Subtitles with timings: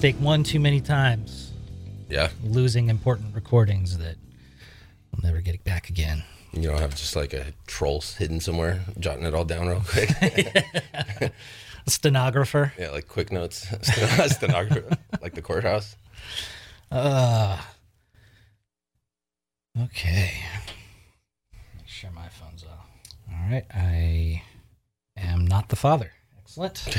[0.00, 1.52] Mistake one too many times,
[2.08, 2.30] Yeah.
[2.42, 4.16] losing important recordings that
[5.12, 6.24] we'll never get it back again.
[6.54, 10.08] You don't have just like a troll hidden somewhere, jotting it all down real quick.
[11.86, 12.72] Stenographer.
[12.78, 13.68] yeah, like quick notes,
[14.34, 15.96] stenographer, like the courthouse.
[16.90, 17.60] Uh,
[19.82, 20.32] okay.
[21.76, 22.86] Make sure my phone's off.
[23.30, 23.66] All right.
[23.74, 24.42] I
[25.18, 26.10] am not the father.
[26.38, 26.88] Excellent.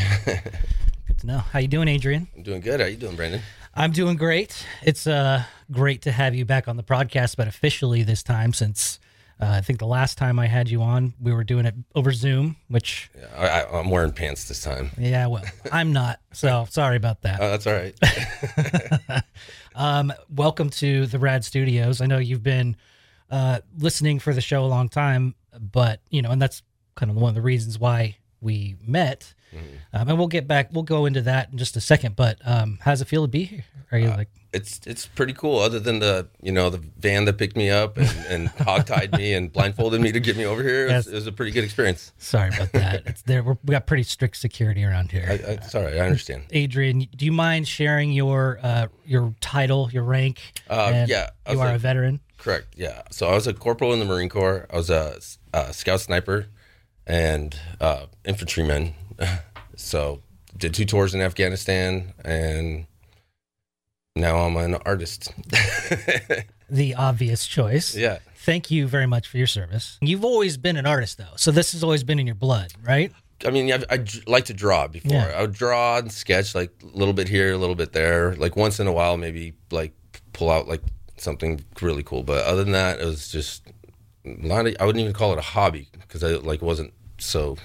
[1.11, 1.39] Good to know.
[1.39, 2.29] How you doing, Adrian?
[2.37, 2.79] I'm doing good.
[2.79, 3.41] How you doing, Brandon?
[3.75, 4.65] I'm doing great.
[4.81, 8.97] It's uh great to have you back on the podcast, but officially this time since
[9.41, 12.13] uh, I think the last time I had you on, we were doing it over
[12.13, 14.91] Zoom, which Yeah, I, I, I'm wearing pants this time.
[14.97, 16.21] yeah, well, I'm not.
[16.31, 17.41] So sorry about that.
[17.41, 19.23] Oh, that's all right.
[19.75, 21.99] Um, welcome to the Rad Studios.
[21.99, 22.77] I know you've been
[23.29, 26.61] uh, listening for the show a long time, but you know, and that's
[26.95, 29.33] kind of one of the reasons why we met.
[29.93, 30.69] Um, and we'll get back.
[30.71, 32.15] We'll go into that in just a second.
[32.15, 33.65] But um, how's it feel to be here?
[33.91, 34.29] Are you like?
[34.53, 35.59] it's it's pretty cool.
[35.59, 39.33] Other than the you know the van that picked me up and, and hogtied me
[39.33, 41.63] and blindfolded me to get me over here, it was, it was a pretty good
[41.63, 42.11] experience.
[42.17, 43.03] Sorry about that.
[43.11, 43.43] It's there.
[43.43, 45.25] We're, we got pretty strict security around here.
[45.27, 45.93] I, I, right.
[45.95, 46.43] I understand.
[46.51, 50.39] Adrian, do you mind sharing your uh, your title, your rank?
[50.69, 52.19] Uh, yeah, you are a- a veteran.
[52.37, 52.67] Correct.
[52.75, 53.03] Yeah.
[53.11, 54.65] So I was a corporal in the Marine Corps.
[54.71, 55.19] I was a,
[55.53, 56.47] a scout sniper
[57.07, 58.93] and uh, infantryman.
[59.75, 60.21] so
[60.57, 62.85] did two tours in Afghanistan and
[64.15, 65.33] now I'm an artist.
[66.71, 67.95] The obvious choice.
[67.97, 68.19] yeah.
[68.37, 69.97] Thank you very much for your service.
[70.01, 73.11] You've always been an artist, though, so this has always been in your blood, right?
[73.45, 75.11] I mean, I, I like to draw before.
[75.11, 75.33] Yeah.
[75.35, 78.35] I would draw and sketch like a little bit here, a little bit there.
[78.35, 79.91] Like once in a while, maybe like
[80.31, 80.81] pull out like
[81.17, 82.23] something really cool.
[82.23, 83.67] But other than that, it was just
[84.25, 87.55] a lot of, I wouldn't even call it a hobby because I like wasn't so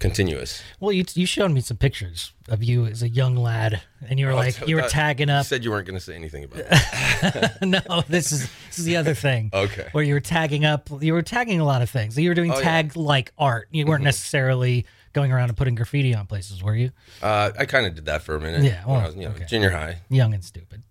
[0.00, 0.62] continuous.
[0.80, 4.26] Well, you you showed me some pictures of you as a young lad, and you
[4.26, 5.44] were like so you were that- tagging up.
[5.44, 7.58] You said you weren't going to say anything about that.
[7.88, 9.50] no, this is this is the other thing.
[9.52, 9.88] Okay.
[9.92, 12.18] Where you were tagging up, you were tagging a lot of things.
[12.18, 13.68] You were doing Oh, tag like art.
[13.70, 16.90] You weren't necessarily going around and putting graffiti on places, were you?
[17.22, 18.62] Uh, I kind of did that for a minute.
[18.64, 19.46] Yeah, when well, I was you know, okay.
[19.46, 20.00] junior high.
[20.10, 20.82] Young and stupid.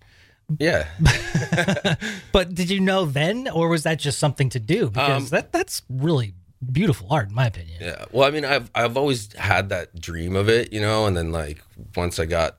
[0.60, 0.88] Yeah.
[2.32, 4.90] But did you know then, or was that just something to do?
[4.90, 6.34] Because Um, that that's really
[6.72, 7.78] beautiful art, in my opinion.
[7.82, 8.06] Yeah.
[8.12, 11.32] Well, I mean, I've I've always had that dream of it, you know, and then
[11.32, 11.62] like
[11.96, 12.58] once I got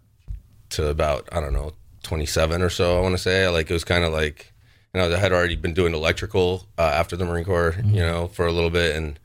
[0.70, 1.72] to about I don't know
[2.02, 4.52] 27 or so, I want to say, like it was kind of like
[4.92, 8.28] you know I had already been doing electrical uh, after the Marine Corps, you know,
[8.28, 9.18] for a little bit, and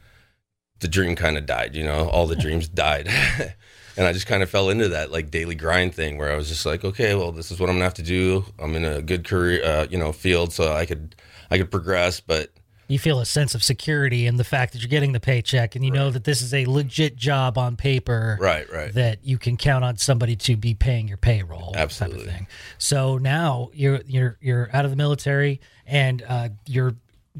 [0.79, 3.09] the dream kind of died, you know, all the dreams died.
[3.97, 6.47] And I just kind of fell into that like daily grind thing where I was
[6.47, 8.45] just like, okay, well, this is what I'm gonna have to do.
[8.57, 11.15] I'm in a good career, uh, you know, field, so I could,
[11.51, 12.21] I could progress.
[12.21, 12.49] But
[12.89, 15.85] You feel a sense of security in the fact that you're getting the paycheck, and
[15.85, 18.37] you know that this is a legit job on paper.
[18.41, 22.25] right, right, that you can count on somebody to be paying your payroll Absolutely.
[22.25, 22.47] type of thing.
[22.77, 26.95] So now you're you're you're out of the military and uh, you're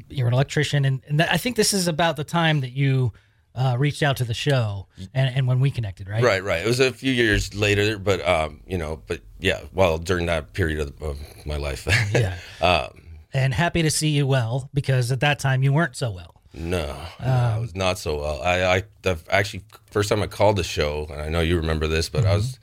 [0.08, 3.12] you're an electrician and, and that, I think this is about the time that you
[3.54, 6.22] uh, reached out to the show and, and when we connected, right?
[6.22, 6.62] Right, right.
[6.62, 10.52] It was a few years later, but um, you know, but yeah, well, during that
[10.52, 11.86] period of, of my life.
[12.14, 12.36] Yeah.
[12.62, 13.00] um,
[13.32, 16.34] And happy to see you well because at that time you weren't so well.
[16.52, 16.86] no,
[17.20, 18.42] no, I was not so well.
[18.42, 21.86] I, I the, actually first time I called the show, and I know you remember
[21.86, 22.58] this, but I was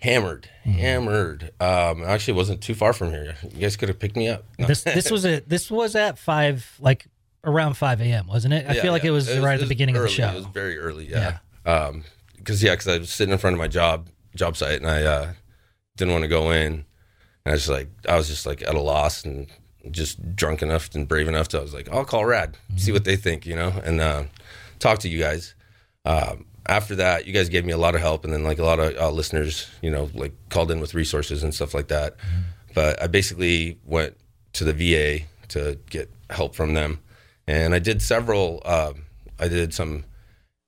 [0.00, 1.50] hammered, hammered.
[1.60, 3.36] Um, actually, wasn't too far from here.
[3.42, 4.44] You guys could have picked me up.
[4.58, 4.66] No.
[4.66, 7.06] This this was a this was at five like
[7.44, 8.26] around five a.m.
[8.26, 8.66] wasn't it?
[8.68, 9.08] I Yeah, feel like yeah.
[9.10, 10.04] it was right at the beginning early.
[10.06, 10.28] of the show.
[10.28, 11.38] It was very early, yeah.
[11.64, 12.04] Um,
[12.36, 15.02] because yeah, because I was sitting in front of my job job site and I
[15.04, 15.32] uh,
[15.96, 16.84] didn't want to go in, and
[17.46, 19.46] I was just like, I was just like at a loss and
[19.90, 21.58] just drunk enough and brave enough to.
[21.58, 24.24] I was like, I'll call Rad, see what they think, you know, and uh,
[24.78, 25.54] talk to you guys.
[26.04, 28.64] Um, after that, you guys gave me a lot of help, and then like a
[28.64, 32.16] lot of uh, listeners, you know, like called in with resources and stuff like that.
[32.74, 34.16] But I basically went
[34.54, 37.00] to the VA to get help from them,
[37.46, 38.62] and I did several.
[38.64, 39.02] Um,
[39.38, 40.04] I did some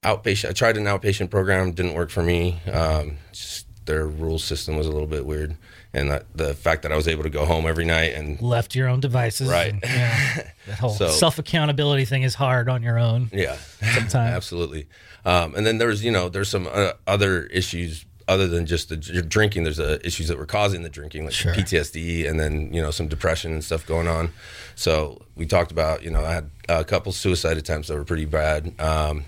[0.02, 0.50] outpatient.
[0.50, 2.60] I tried an outpatient program, didn't work for me.
[2.70, 5.56] Um, just their rule system was a little bit weird,
[5.94, 8.74] and that, the fact that I was able to go home every night and Left
[8.74, 9.48] your own devices.
[9.48, 9.72] Right.
[9.72, 13.30] and, yeah, that whole So- self accountability thing is hard on your own.
[13.32, 14.14] Yeah, Sometimes.
[14.36, 14.86] absolutely.
[15.24, 18.96] Um, and then there's you know there's some uh, other issues other than just the
[18.96, 19.64] drinking.
[19.64, 21.54] There's uh, issues that were causing the drinking, like Sure.
[21.54, 24.30] PTSD, and then you know some depression and stuff going on.
[24.74, 28.24] So we talked about you know I had a couple suicide attempts that were pretty
[28.26, 28.74] bad.
[28.80, 29.24] Um,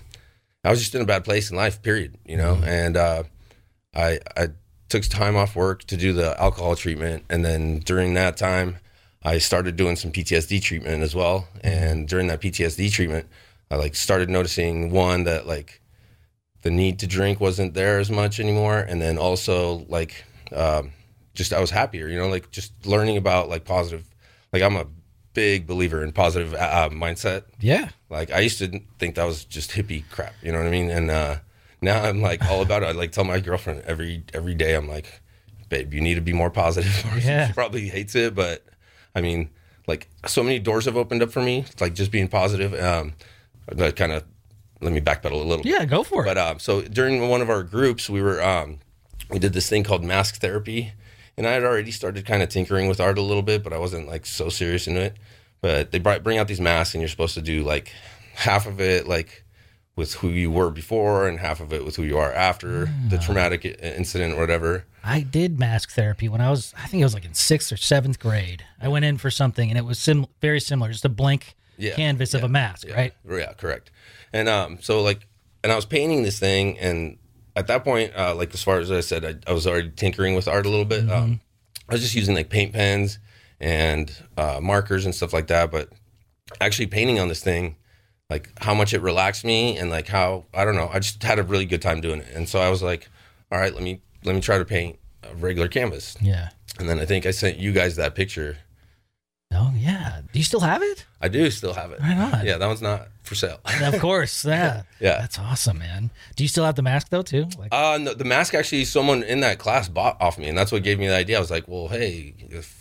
[0.63, 2.15] I was just in a bad place in life, period.
[2.25, 3.23] You know, and uh,
[3.95, 4.47] I I
[4.89, 8.77] took time off work to do the alcohol treatment, and then during that time,
[9.23, 11.47] I started doing some PTSD treatment as well.
[11.61, 13.27] And during that PTSD treatment,
[13.69, 15.81] I like started noticing one that like
[16.61, 20.23] the need to drink wasn't there as much anymore, and then also like
[20.55, 20.91] um,
[21.33, 22.07] just I was happier.
[22.07, 24.05] You know, like just learning about like positive.
[24.53, 24.87] Like I'm a
[25.33, 27.43] big believer in positive uh, mindset.
[27.59, 27.89] Yeah.
[28.09, 30.33] Like I used to think that was just hippie crap.
[30.41, 30.89] You know what I mean?
[30.89, 31.35] And uh,
[31.81, 32.87] now I'm like all about it.
[32.87, 34.75] I like tell my girlfriend every every day.
[34.75, 35.21] I'm like,
[35.69, 37.05] babe, you need to be more positive.
[37.23, 37.47] Yeah.
[37.47, 38.63] she probably hates it, but
[39.15, 39.49] I mean,
[39.87, 41.59] like so many doors have opened up for me.
[41.59, 42.73] It's Like just being positive.
[42.73, 43.13] Um,
[43.71, 44.23] that kind of
[44.81, 45.65] let me backpedal a little.
[45.65, 46.27] Yeah, go for it.
[46.27, 48.79] But um, so during one of our groups, we were um,
[49.29, 50.93] we did this thing called mask therapy,
[51.37, 53.77] and I had already started kind of tinkering with art a little bit, but I
[53.79, 55.17] wasn't like so serious in it.
[55.59, 57.91] But they brought, bring out these masks, and you're supposed to do like
[58.35, 59.43] half of it like
[59.97, 63.17] with who you were before, and half of it with who you are after the
[63.17, 64.85] traumatic incident or whatever.
[65.03, 67.77] I did mask therapy when I was, I think it was like in sixth or
[67.77, 68.63] seventh grade.
[68.79, 71.95] I went in for something and it was sim- very similar, just a blank Yeah,
[71.95, 73.13] canvas of a mask, right?
[73.29, 73.89] Yeah, correct.
[74.31, 75.27] And um, so like,
[75.63, 77.17] and I was painting this thing, and
[77.55, 80.35] at that point, uh, like as far as I said, I, I was already tinkering
[80.35, 81.09] with art a little bit.
[81.09, 81.41] Um,
[81.89, 83.17] I was just using like paint pens
[83.59, 85.89] and uh, markers and stuff like that, but
[86.61, 87.77] actually painting on this thing,
[88.29, 91.39] like how much it relaxed me, and like how I don't know, I just had
[91.39, 92.27] a really good time doing it.
[92.33, 93.09] And so I was like,
[93.51, 96.17] all right, let me let me try to paint a regular canvas.
[96.21, 96.49] Yeah.
[96.79, 98.57] And then I think I sent you guys that picture.
[99.53, 100.21] Oh, yeah.
[100.33, 101.05] Do you still have it?
[101.21, 102.01] I do still have it.
[102.01, 102.45] Right on.
[102.45, 103.59] Yeah, that one's not for sale.
[103.81, 104.43] of course.
[104.43, 104.81] Yeah.
[104.99, 105.19] Yeah.
[105.19, 106.09] That's awesome, man.
[106.35, 107.47] Do you still have the mask though, too?
[107.57, 110.71] Like, Uh, no, the mask actually, someone in that class bought off me, and that's
[110.71, 111.37] what gave me the idea.
[111.37, 112.76] I was like, well, hey, if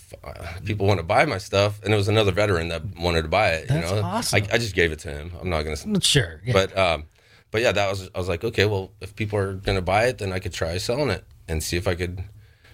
[0.65, 3.51] people want to buy my stuff, and it was another veteran that wanted to buy
[3.51, 3.69] it.
[3.69, 4.43] That's you know, awesome.
[4.43, 5.33] I, I just gave it to him.
[5.41, 6.41] I'm not gonna, sure.
[6.45, 6.53] Yeah.
[6.53, 7.05] but um,
[7.51, 8.11] but yeah, that was.
[8.15, 10.77] I was like, okay, well, if people are gonna buy it, then I could try
[10.79, 12.25] selling it and see if I could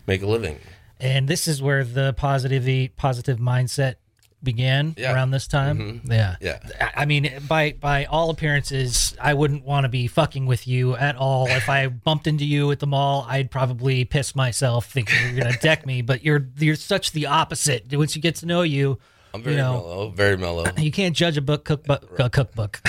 [0.07, 0.59] make a living.
[1.01, 3.97] and this is where the positivity, positive mindset
[4.43, 5.07] began Yeah.
[5.09, 5.15] Mm-hmm.
[5.17, 6.01] around this time.
[6.05, 6.37] Yeah.
[6.41, 6.59] Yeah.
[6.97, 11.17] I- mean, by by all appearances, I wouldn't want to be fucking with you at
[11.17, 11.47] all.
[11.49, 15.57] If I bumped into you at the mall, I'd probably piss myself thinking you're gonna
[15.59, 16.03] deck me.
[16.03, 17.87] But you're you're such the opposite.
[17.93, 18.99] Once you get to know you,
[19.35, 20.65] I'm very You know- mellow, very mellow.
[20.79, 22.09] you can't judge a book cookbook.
[22.21, 22.81] Uh, cookbook.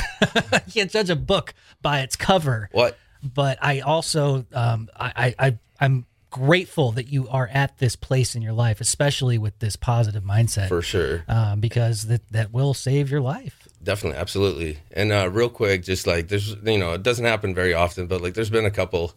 [0.65, 2.69] you can't judge a book by its cover.
[2.71, 2.97] what?
[3.23, 8.35] But I also, um, I, I, I, I'm grateful that you are at this place
[8.35, 11.24] in your life, especially with this positive mindset, For sure.
[11.27, 13.68] um, because that that will save your life.
[13.81, 14.80] Definitely, absolutely.
[14.91, 18.21] And uh, real quick, just like there's, you know, it doesn't happen very often, but
[18.21, 19.13] like there's been a couple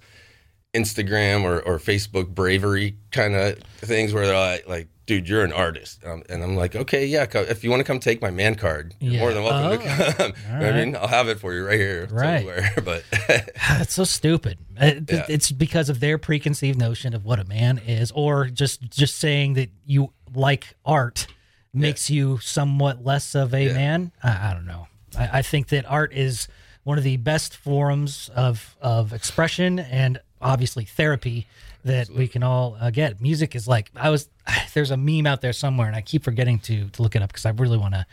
[0.75, 5.53] Instagram or, or Facebook bravery kind of things where they're like, like, dude, you're an
[5.53, 6.05] artist.
[6.05, 8.93] Um, and I'm like, okay, yeah, if you want to come take my man card,
[9.01, 9.21] you're Yeah.
[9.21, 10.33] more than welcome to Oh, come.
[10.47, 12.09] You know what I mean, I'll have it for you right here.
[12.11, 12.39] Right.
[12.39, 12.73] Somewhere.
[12.85, 13.05] But
[13.69, 14.59] That's so stupid.
[14.81, 15.27] It- Yeah.
[15.29, 19.55] It's because of their preconceived notion of what a man is, or just just saying
[19.55, 21.27] that you like art
[21.73, 23.73] makes you somewhat less of a Yeah.
[23.75, 24.13] man.
[24.23, 24.89] I, I don't know.
[25.19, 26.49] I, I think that art is
[26.85, 31.47] one of the best forms of of expression and obviously therapy
[31.85, 33.21] that we can all uh, get.
[33.21, 34.29] Music is like I was.
[34.75, 37.31] There's a meme out there somewhere, and I keep forgetting to to look it up
[37.33, 38.07] because I really want to.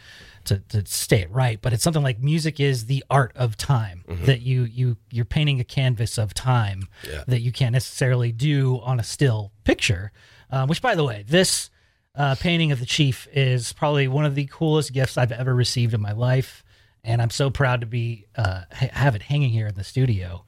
[0.46, 4.04] To, to stay it right, but it's something like music is the art of time
[4.26, 7.24] that you you you're painting a canvas of time Yeah.
[7.28, 10.12] that you can't necessarily do on a still picture.
[10.50, 11.70] Um, which, by the way, this
[12.16, 15.94] uh, painting of the chief is probably one of the coolest gifts I've ever received
[15.94, 16.64] in my life,
[17.04, 20.44] and I'm so proud to be uh, ha- have it hanging here in the studio.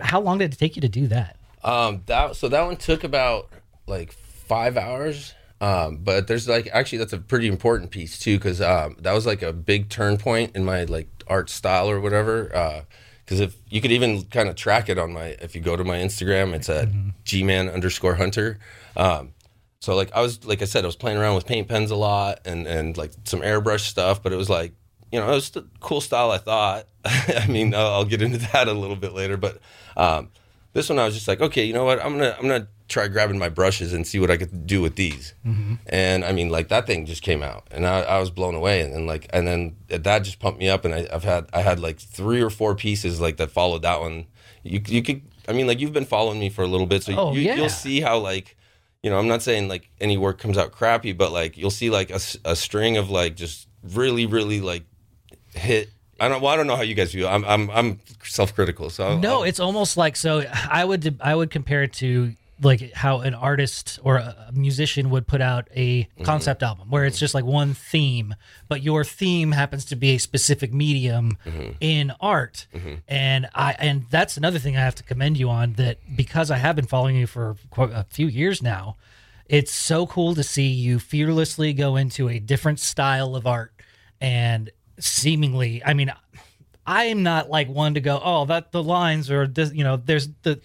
[0.00, 1.36] How long did it take you to do that?
[1.64, 3.50] um, that so that one took about
[3.86, 5.34] like five hours.
[5.60, 9.26] Um, but there's like actually that's a pretty important piece too because um, that was
[9.26, 12.84] like a big turn point in my like art style or whatever.
[13.24, 15.84] Because if you could even kind of track it on my if you go to
[15.84, 16.88] my Instagram, it's at
[17.24, 18.58] gman underscore hunter.
[18.96, 19.34] Um,
[19.80, 21.96] so like I was like I said, I was playing around with paint pens a
[21.96, 24.72] lot and and like some airbrush stuff, but it was like
[25.12, 26.30] you know it was a cool style.
[26.30, 26.86] I thought.
[27.04, 29.58] I mean, I'll, I'll get into that a little bit later, but
[29.96, 30.28] um,
[30.72, 32.04] this one I was just like, okay, you know what?
[32.04, 34.96] I'm gonna I'm gonna try grabbing my brushes and see what I could do with
[34.96, 35.34] these.
[35.46, 35.74] Mm-hmm.
[35.86, 38.80] And I mean, like that thing just came out, and I, I was blown away.
[38.80, 41.62] And then like and then that just pumped me up, and I, I've had I
[41.62, 44.26] had like three or four pieces like that followed that one.
[44.62, 47.14] You you could I mean like you've been following me for a little bit, so
[47.16, 47.54] Oh, you, yeah.
[47.56, 48.56] you'll see how like
[49.02, 51.90] you know I'm not saying like any work comes out crappy, but like you'll see
[51.90, 54.84] like a, a string of like just really really like
[55.54, 55.90] hit.
[56.20, 56.42] I don't.
[56.42, 57.28] Well, I don't know how you guys feel.
[57.28, 57.44] I'm.
[57.44, 57.70] I'm.
[57.70, 58.90] I'm self-critical.
[58.90, 60.44] So I'll- No, I'll- it's almost like so.
[60.70, 65.26] I would I would compare it to like how an artist or a musician would
[65.26, 66.24] put out a mm-hmm.
[66.24, 67.20] concept album where it's mm-hmm.
[67.20, 68.34] just like one theme,
[68.68, 71.72] but your theme happens to be a specific medium mm-hmm.
[71.80, 72.66] in art.
[73.08, 76.58] And I and that's another thing I have to commend you on that because I
[76.58, 78.96] have been following you for quite a few years now.
[79.46, 83.72] It's so cool to see you fearlessly go into a different style of art
[84.20, 86.12] and seemingly, I mean,
[86.86, 90.28] I'm not like one to go, oh, that the lines or this, you know, there's
[90.42, 90.60] the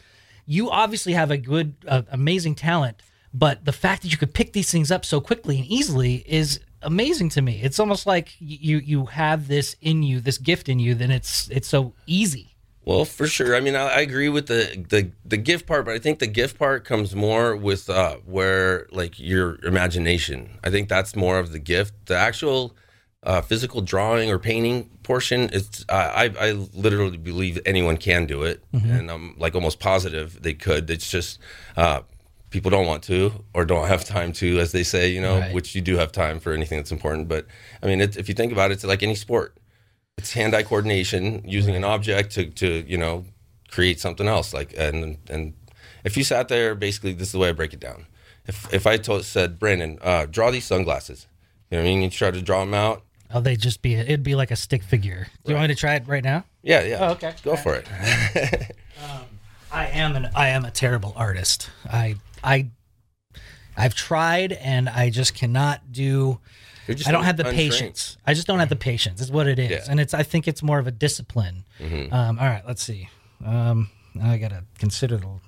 [0.46, 3.02] you obviously have a good, uh, amazing talent,
[3.34, 6.60] but the fact that you could pick these things up so quickly and easily is
[6.82, 7.60] amazing to me.
[7.62, 11.50] It's almost like you you have this in you, this gift in you, then it's
[11.50, 12.56] it's so easy.
[12.86, 13.56] Well, for sure.
[13.56, 16.28] I mean, I, I, agree with the, the the gift part, but I think the
[16.28, 20.60] gift part comes more with uh, where like your imagination.
[20.64, 21.94] I think that's more of the gift.
[22.06, 22.76] The actual
[23.26, 28.44] uh, physical drawing or painting portion, it's uh, I I literally believe anyone can do
[28.44, 28.92] it, mm-hmm.
[28.92, 30.90] and I'm like almost positive they could.
[30.90, 31.40] It's just
[31.76, 32.02] uh,
[32.50, 35.54] people don't want to or don't have time to, as they say, you know, right.
[35.54, 37.28] which you do have time for anything that's important.
[37.28, 37.48] But
[37.82, 39.58] I mean, it, if you think about it, it's like any sport
[40.18, 43.26] it's hand-eye coordination using an object to, to you know
[43.70, 45.54] create something else like and and
[46.04, 48.06] if you sat there basically this is the way i break it down
[48.46, 51.28] if if i told said brandon uh, draw these sunglasses
[51.70, 53.04] you know what i mean you try to draw them out
[53.34, 55.80] oh they just be it'd be like a stick figure do you want me to
[55.80, 57.88] try it right now yeah yeah oh, okay go for it
[59.04, 59.26] um,
[59.72, 62.68] i am an i am a terrible artist i i
[63.78, 66.40] i've tried and i just cannot do
[66.88, 67.72] I don't have the untrained.
[67.72, 68.18] patience.
[68.28, 69.20] I just don't have the patience.
[69.20, 69.86] Is what it is, yeah.
[69.90, 70.14] and it's.
[70.14, 71.66] I think it's more of a discipline.
[71.80, 72.14] Mm-hmm.
[72.14, 73.10] Um, all right, let's see.
[73.44, 73.90] Um,
[74.22, 75.40] I gotta consider the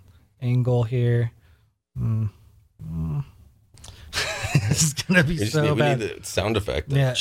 [0.42, 1.32] angle here.
[1.98, 2.30] Mm.
[2.84, 3.24] Mm.
[4.70, 6.00] this is gonna be so need, bad.
[6.00, 6.92] We need the sound effect.
[6.92, 7.16] Yeah.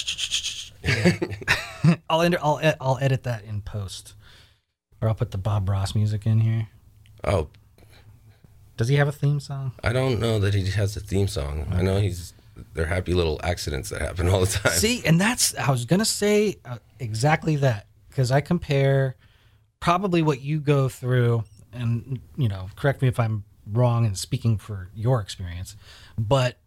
[0.82, 1.96] yeah.
[2.10, 2.38] I'll enter.
[2.42, 4.14] I'll I'll edit that in post,
[5.00, 6.68] or I'll put the Bob Ross music in here.
[7.24, 7.48] Oh.
[8.76, 9.72] Does he have a theme song?
[9.82, 11.62] I don't know that he has a theme song.
[11.62, 11.78] Okay.
[11.78, 12.34] I know he's
[12.74, 14.72] they're happy little accidents that happen all the time.
[14.72, 19.16] See, and that's I was gonna say uh, exactly that because I compare
[19.80, 24.58] probably what you go through, and you know, correct me if I'm wrong and speaking
[24.58, 25.76] for your experience,
[26.18, 26.58] but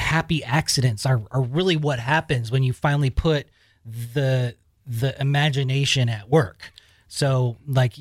[0.00, 3.46] happy accidents are, are really what happens when you finally put
[3.84, 6.72] the the imagination at work.
[7.06, 7.94] So like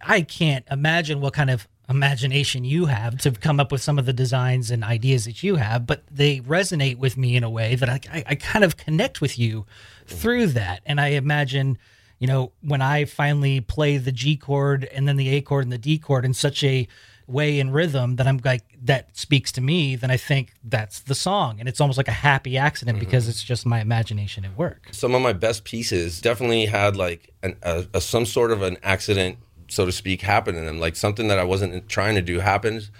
[0.00, 4.06] I can't imagine what kind of imagination you have to come up with some of
[4.06, 7.76] the designs and ideas that you have, but they resonate with me in a way
[7.76, 9.66] that I, I, I kind of connect with you
[10.06, 10.82] through that.
[10.84, 11.78] And I imagine,
[12.18, 15.72] you know, when I finally play the G chord and then the A chord and
[15.72, 16.88] the D chord in such a
[17.26, 21.14] way in rhythm that I'm like that speaks to me, then I think that's the
[21.14, 23.04] song, and it's almost like a happy accident mm-hmm.
[23.04, 24.88] because it's just my imagination at work.
[24.92, 28.76] Some of my best pieces definitely had like an, a, a, some sort of an
[28.82, 30.78] accident so to speak, happen in them.
[30.78, 32.90] Like something that I wasn't trying to do happens,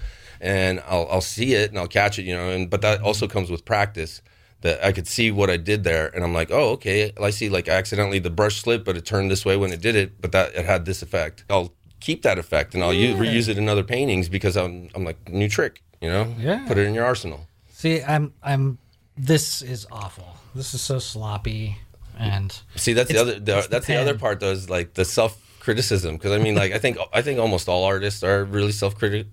[0.41, 2.51] and I'll, I'll see it and I'll catch it, you know.
[2.51, 4.23] And but that also comes with practice.
[4.63, 7.13] That I could see what I did there, and I'm like, oh, okay.
[7.21, 9.95] I see like accidentally the brush slipped, but it turned this way when it did
[9.95, 11.45] it, but that it had this effect.
[11.51, 11.75] I'll
[12.07, 13.15] keep that effect and I'll yeah.
[13.15, 16.25] use, reuse it in other paintings because I'm I'm like new trick, you know.
[16.39, 16.65] Yeah.
[16.69, 17.41] Put it in your arsenal.
[17.71, 18.79] See, I'm I'm.
[19.19, 20.37] This is awful.
[20.55, 21.79] This is so sloppy
[22.19, 25.05] and see that's the other the, that's the, the other part though is like the
[25.05, 28.73] self criticism because I mean, like I think I think almost all artists are really
[28.73, 29.33] self critical.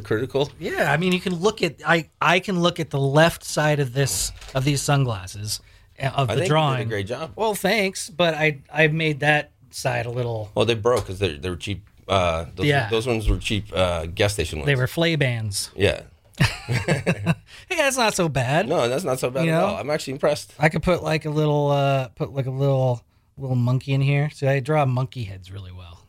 [0.00, 0.50] Critical.
[0.58, 3.78] Yeah, I mean, you can look at I I can look at the left side
[3.78, 5.60] of this of these sunglasses
[6.02, 6.88] uh, of the drawing.
[6.88, 7.32] great job.
[7.36, 10.50] Well, thanks, but I I made that side a little.
[10.54, 11.86] Well, they broke because they they were cheap.
[12.08, 14.66] Uh, those, yeah, those ones were cheap uh, gas station ones.
[14.66, 15.70] They were flay bands.
[15.74, 16.02] Yeah.
[16.38, 17.34] hey,
[17.70, 18.68] that's not so bad.
[18.68, 19.66] No, that's not so bad you at know?
[19.66, 19.76] all.
[19.76, 20.52] I'm actually impressed.
[20.58, 23.02] I could put like a little, uh, put like a little
[23.38, 24.30] little monkey in here.
[24.30, 26.00] See, I draw monkey heads really well.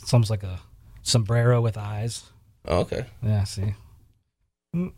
[0.00, 0.60] It's almost like a
[1.02, 2.24] sombrero with eyes.
[2.66, 3.06] Oh, okay.
[3.22, 3.44] Yeah.
[3.44, 3.74] See,
[4.74, 4.92] mm.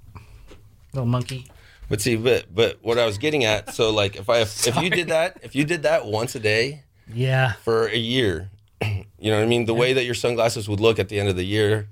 [0.93, 1.47] little monkey.
[1.89, 4.91] But see, but but what I was getting at, so like if I if you
[4.91, 8.51] did that, if you did that once a day, yeah, for a year,
[8.81, 9.67] you know what I mean.
[9.67, 9.81] The yeah.
[9.81, 11.89] way that your sunglasses would look at the end of the year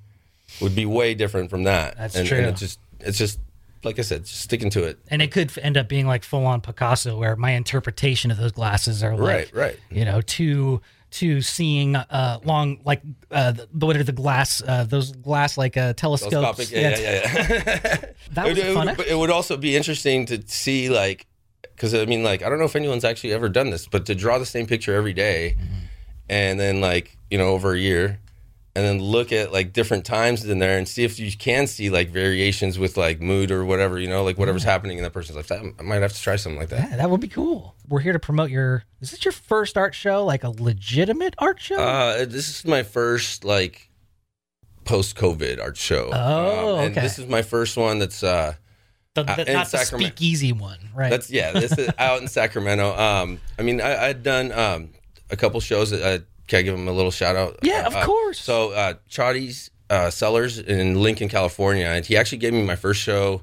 [0.60, 1.96] would be way different from that.
[1.96, 2.38] That's and, true.
[2.38, 3.38] And it's just it's just
[3.84, 4.98] like I said, just sticking to it.
[5.08, 8.52] And it could end up being like full on Picasso, where my interpretation of those
[8.52, 9.80] glasses are like, right, right.
[9.90, 10.80] You know, too
[11.10, 15.74] to seeing uh long like uh the, what are the glass uh those glass like
[15.74, 17.30] uh telescopes yeah, yeah, yeah,
[17.64, 17.96] yeah.
[18.32, 21.26] that was it, fun it, it would also be interesting to see like
[21.62, 24.14] because i mean like i don't know if anyone's actually ever done this but to
[24.14, 25.87] draw the same picture every day, mm-hmm.
[26.28, 28.18] And then like you know over a year
[28.78, 31.90] and then look at like different times in there and see if you can see
[31.90, 34.70] like variations with like mood or whatever, you know, like whatever's yeah.
[34.70, 35.48] happening in that person's life.
[35.48, 36.90] That, I might have to try something like that.
[36.90, 37.74] Yeah, that would be cool.
[37.88, 38.84] We're here to promote your.
[39.00, 40.24] Is this your first art show?
[40.24, 41.74] Like a legitimate art show?
[41.74, 43.90] Uh, this is my first like
[44.84, 46.10] post COVID art show.
[46.12, 47.00] Oh, um, and okay.
[47.00, 48.54] This is my first one that's uh.
[49.14, 51.10] The, the, not the speakeasy one, right?
[51.10, 51.50] That's yeah.
[51.50, 52.96] This is out in Sacramento.
[52.96, 54.90] Um, I mean, I, I, had done um
[55.30, 57.58] a couple shows at can I give him a little shout out?
[57.62, 58.40] Yeah, of uh, course.
[58.40, 58.94] So, uh,
[59.90, 63.42] uh, Cellars in Lincoln, California, and he actually gave me my first show.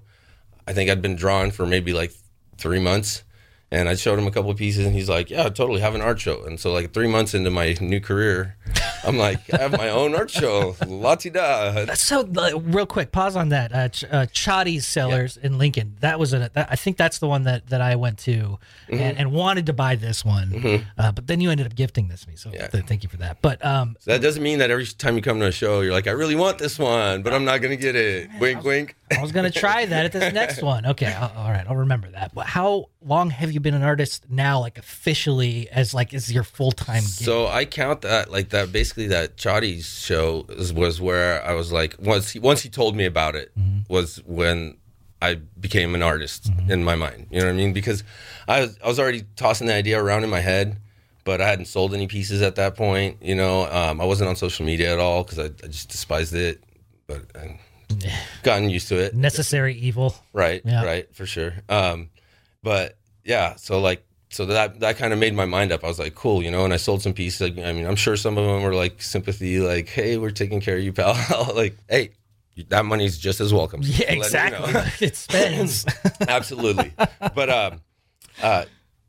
[0.68, 2.12] I think I'd been drawing for maybe like
[2.58, 3.24] three months,
[3.72, 6.02] And I showed him a couple of pieces, and he's like, "Yeah, totally have an
[6.02, 8.56] art show." And so, like three months into my new career,
[9.04, 13.12] I'm like, "I have my own art show, Latida." ti da." So, like, real quick,
[13.12, 13.74] pause on that.
[13.74, 15.98] Uh, Ch- uh, Chatty's Cellars in Lincoln.
[16.02, 16.50] That was a.
[16.54, 18.94] That, I think that's the one that, that I went to Mm-hmm.
[19.02, 20.86] and, and wanted to buy this one.
[20.96, 22.68] Uh, but then you ended up gifting this to me, so Yeah.
[22.68, 23.42] th- thank you for that.
[23.42, 26.06] But um, That doesn't mean that every time you come to a show, you're like,
[26.08, 28.96] "I really want this one, but I'm not gonna get it." Wink, wink.
[29.12, 30.86] I was gonna try that at this next one.
[30.86, 32.34] Okay, I'll, all right, I'll remember that.
[32.34, 36.44] But how long have you been an artist now, like officially, as like is your
[36.44, 37.02] full time?
[37.02, 38.72] So I count that like that.
[38.72, 42.96] Basically, that Chotti's show is, was where I was like once he once he told
[42.96, 43.82] me about it mm-hmm.
[43.94, 44.78] was when
[45.22, 46.72] I became an artist mm-hmm.
[46.72, 47.28] in my mind.
[47.30, 47.74] You know what I mean?
[47.74, 48.04] Because
[48.48, 50.80] I was I was already tossing the idea around in my head,
[51.24, 53.18] but I hadn't sold any pieces at that point.
[53.22, 56.34] You know, um, I wasn't on social media at all because I, I just despised
[56.34, 56.64] it.
[57.08, 57.60] But I
[58.44, 59.16] gotten used to it.
[59.16, 60.16] Necessary evil.
[60.34, 60.84] Right, Yeah.
[60.84, 61.54] right, for sure.
[61.70, 62.10] Um,
[62.64, 65.84] but yeah, so like, so that that kind of made my mind up.
[65.84, 66.66] I was like, cool, you know.
[66.66, 67.40] And I sold some pieces.
[67.42, 70.60] Like, I mean, I'm sure some of them were like sympathy, like, hey, we're taking
[70.60, 71.16] care of you, pal.
[71.56, 72.12] like, hey,
[72.70, 73.82] that money's just as welcome.
[73.84, 74.74] Yeah, Letting you exactly.
[74.74, 74.86] know.
[75.00, 75.86] it spends.
[76.28, 76.92] Absolutely.
[77.34, 77.82] But um,
[78.42, 78.66] uh,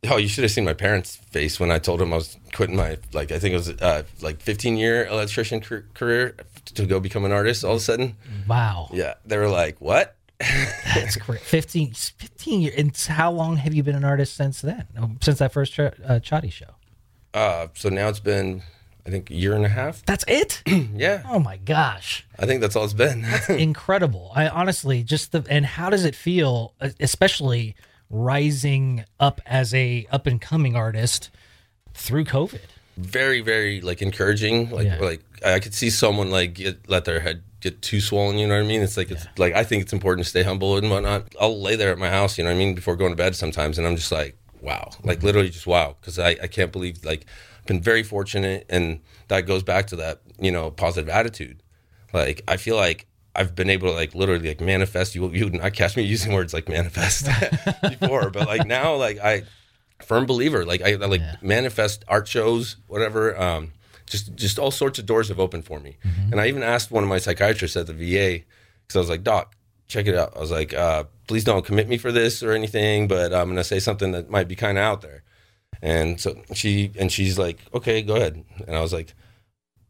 [0.09, 2.77] oh, you should have seen my parents' face when I told them I was quitting
[2.77, 5.61] my like I think it was uh, like 15 year electrician
[5.95, 6.37] career
[6.75, 7.65] to go become an artist.
[7.65, 8.17] All of a sudden,
[8.49, 10.17] wow, yeah, they were like, what?
[10.95, 11.41] that's great.
[11.41, 12.75] 15, 15 years.
[12.77, 14.87] And how long have you been an artist since then?
[14.97, 16.75] Um, Since that first ch- uh, Chatty show?
[17.33, 18.63] Uh, so now it's been,
[19.07, 20.05] I think, a year and a half.
[20.05, 20.63] That's it.
[20.95, 22.27] Yeah, oh my gosh.
[22.39, 23.25] I think that's all it's been.
[23.49, 24.31] incredible.
[24.35, 27.75] I honestly just the and how does it feel, e- especially
[28.11, 31.31] rising up as a up and coming artist
[31.95, 32.61] through COVID?
[32.97, 34.71] Very, very like encouraging.
[34.71, 34.99] Like, Yeah.
[34.99, 38.39] like I could see someone like get let their head get too swollen.
[38.39, 38.83] You know what I mean?
[38.83, 41.35] It's like it's like I think it's important to stay humble and whatnot.
[41.41, 42.39] I'll lay there at my house.
[42.39, 42.75] You know what I mean?
[42.75, 45.27] Before going to bed sometimes, and I'm just like, wow, like mm-hmm.
[45.27, 47.27] literally just wow, because I I can't believe like
[47.59, 51.63] I've been very fortunate, and that goes back to that you know positive attitude.
[52.13, 53.07] Like I feel like.
[53.39, 55.15] I've been able to like literally like manifest.
[55.15, 57.29] You you would not catch me using words like manifest
[57.83, 59.43] before, but like now like I
[60.03, 60.65] firm believer.
[60.65, 63.39] Like I, I like manifest art shows, whatever.
[63.41, 63.73] Um,
[64.07, 65.97] just just all sorts of doors have opened for me.
[66.31, 68.45] And I even asked one of my psychiatrists at the VA
[68.87, 69.55] because I was like, Doc,
[69.89, 70.37] check it out.
[70.37, 73.65] I was like, uh, please don't commit me for this or anything, but I'm gonna
[73.65, 75.23] say something that might be kind of out there.
[75.83, 78.45] And so she and she's like, okay, go ahead.
[78.67, 79.15] And I was like,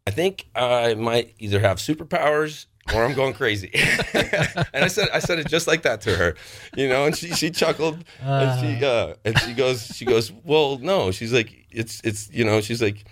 [0.05, 3.71] I think I might either have superpowers or I'm going crazy.
[4.13, 6.35] and I said I said it just like that to her,
[6.75, 10.77] you know, and she she chuckled and she uh and she goes she goes, "Well,
[10.79, 13.05] no." She's like it's it's you know, she's like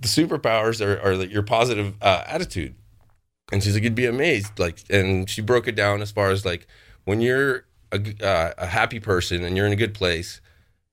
[0.00, 2.74] the superpowers are are like your positive uh, attitude.
[3.52, 6.44] And she's like you'd be amazed like and she broke it down as far as
[6.44, 6.66] like
[7.04, 10.40] when you're a, uh, a happy person and you're in a good place,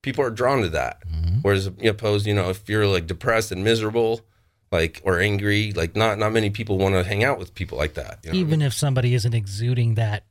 [0.01, 1.01] people are drawn to that.
[1.41, 4.21] Whereas opposed, you know, if you're like depressed and miserable,
[4.71, 7.95] like or angry, like not not many people want to hang out with people like
[7.95, 8.19] that.
[8.23, 8.37] You know?
[8.37, 10.23] Even if somebody isn't exuding that,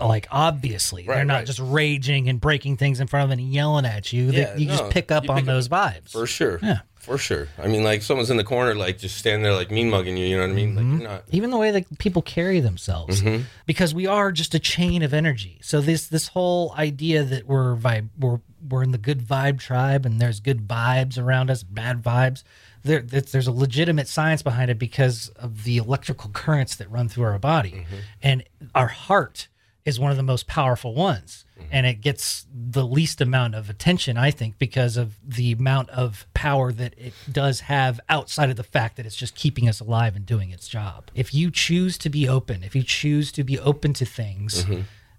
[0.00, 1.46] like obviously they're not right.
[1.46, 4.24] just raging and breaking things in front of them and yelling at you.
[4.24, 6.10] Yeah, they, you just pick up on pick up- those vibes.
[6.10, 6.80] for sure, Yeah.
[6.94, 7.48] for sure.
[7.58, 10.24] I mean, like someone's in the corner, like just standing there, like mean mugging you.
[10.26, 10.74] You know what I mean?
[10.74, 11.24] Like you're not.
[11.30, 13.42] even the way that people carry themselves Mm-hmm.
[13.66, 17.76] because we are just a chain of energy so this this whole idea that we're
[17.76, 22.02] vibe we're we're in the good vibe tribe and there's good vibes around us bad
[22.02, 22.42] vibes
[22.84, 27.24] there there's a legitimate science behind it because of the electrical currents that run through
[27.24, 27.70] our body.
[27.72, 27.96] Mm-hmm.
[28.22, 29.48] and our heart
[29.84, 31.44] is one of the most powerful ones.
[31.72, 36.26] And it gets the least amount of attention i think because of the amount of
[36.34, 40.16] power that it does have outside of the fact that it's just keeping us alive
[40.16, 41.10] and doing its job.
[41.14, 44.64] If you choose to be open if you choose to be open to things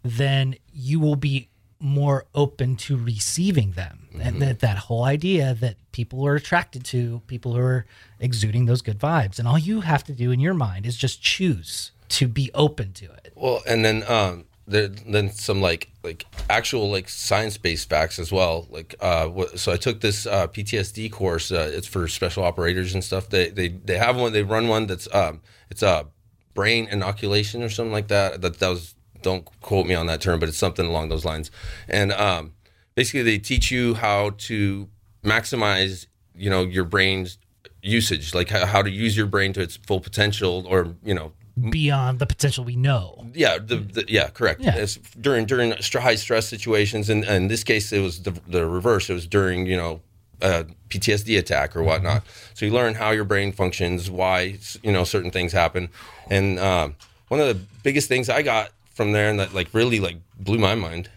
[0.03, 1.49] then you will be
[1.83, 7.21] more open to receiving them and that, that whole idea that people are attracted to
[7.27, 7.85] people who are
[8.19, 11.21] exuding those good vibes and all you have to do in your mind is just
[11.21, 16.25] choose to be open to it Well, and then um, there then some like like
[16.49, 18.67] actual like science based facts as well.
[18.69, 21.51] Like uh, so I took this uh, PTSD course.
[21.51, 23.29] Uh, it's for special operators and stuff.
[23.29, 24.31] They they they have one.
[24.31, 26.07] They run one that's um it's a
[26.53, 28.41] brain inoculation or something like that.
[28.41, 31.49] That that was don't quote me on that term, but it's something along those lines.
[31.87, 32.53] And um,
[32.95, 34.87] basically they teach you how to
[35.23, 37.37] maximize you know your brain's
[37.81, 41.33] usage, like how, how to use your brain to its full potential, or you know
[41.69, 44.61] beyond the potential we know yeah, the, the yeah, correct.
[44.61, 44.75] Yeah.
[44.75, 48.65] It's during during high stress situations, and, and in this case, it was the, the
[48.65, 49.09] reverse.
[49.09, 50.01] It was during you know
[50.41, 52.23] a PTSD attack or whatnot.
[52.53, 55.89] So you learn how your brain functions, why you know certain things happen,
[56.29, 56.95] and um,
[57.27, 60.57] one of the biggest things I got from there, and that like really like blew
[60.57, 61.09] my mind,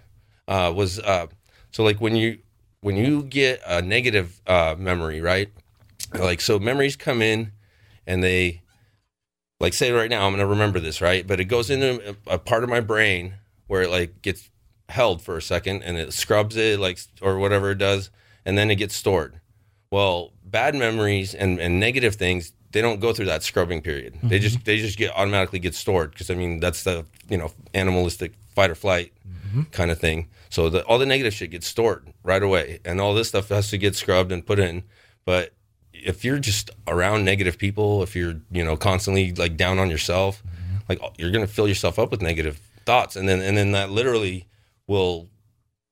[0.49, 1.27] uh, was uh,
[1.71, 2.39] so like when you
[2.81, 5.51] when you get a negative uh, memory, right?
[6.15, 7.53] Like so, memories come in,
[8.07, 8.63] and they,
[9.59, 11.27] like, say right now, I'm gonna remember this, right?
[11.27, 13.35] But it goes into a, a part of my brain
[13.67, 14.51] where it like gets
[14.89, 18.11] held for a second, and it scrubs it, like, or whatever it does,
[18.45, 19.41] and then it gets stored.
[19.91, 24.15] Well, bad memories and, and negative things, they don't go through that scrubbing period.
[24.23, 24.43] They mm-hmm.
[24.43, 28.33] just they just get automatically get stored because I mean that's the you know animalistic
[28.55, 29.63] fight or flight mm-hmm.
[29.73, 30.29] kind of thing.
[30.51, 33.71] So the, all the negative shit gets stored right away, and all this stuff has
[33.71, 34.85] to get scrubbed and put in.
[35.25, 35.53] But
[35.93, 40.43] if you're just around negative people, if you're you know constantly like down on yourself,
[40.43, 40.77] mm-hmm.
[40.89, 44.47] like you're gonna fill yourself up with negative thoughts, and then and then that literally
[44.87, 45.29] will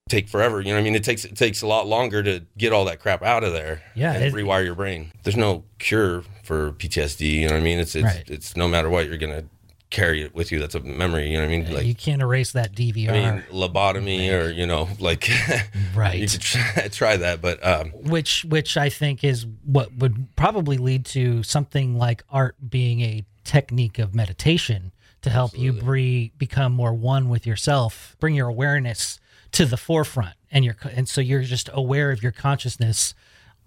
[0.09, 0.61] take forever.
[0.61, 0.95] You know what I mean?
[0.95, 3.83] It takes it takes a lot longer to get all that crap out of there.
[3.95, 5.13] Yeah, and rewire your brain.
[5.23, 7.21] There's no cure for PTSD.
[7.41, 7.79] You know what I mean?
[7.79, 8.25] It's it's Right.
[8.29, 9.45] it's no matter what you're gonna
[9.91, 10.59] carry it with you.
[10.61, 11.29] That's a memory.
[11.31, 11.73] You know what I mean?
[11.73, 13.11] Like you can't erase that DVR.
[13.11, 15.29] I mean, lobotomy or you know, like
[15.95, 16.19] Right.
[16.21, 20.77] you could try, try that, but um, which which I think is what would probably
[20.77, 26.73] lead to something like art being a technique of meditation to help you bre- become
[26.73, 29.19] more one with yourself, bring your awareness
[29.55, 33.15] to the forefront, and your and so you're just aware of your consciousness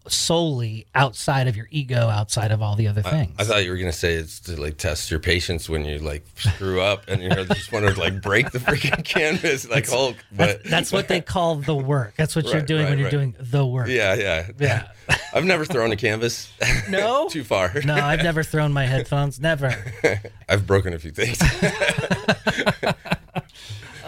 [0.10, 3.36] solely outside of your ego, outside of all the other things.
[3.38, 6.26] I thought you were gonna say it's to like test your patience when you like
[6.36, 10.16] screw up and you know, just want to like break the freaking canvas like Hulk.
[10.32, 12.16] But that's, that's what they call the work.
[12.16, 13.12] That's what you're doing right, when you're right.
[13.12, 13.88] doing the work.
[13.90, 14.88] yeah, yeah, Yeah.
[15.34, 16.52] I've never thrown a canvas.
[16.90, 17.28] No?
[17.32, 17.74] too far.
[17.84, 19.40] No, I've never thrown my headphones.
[19.42, 19.76] Never.
[20.48, 21.38] I've broken a few things.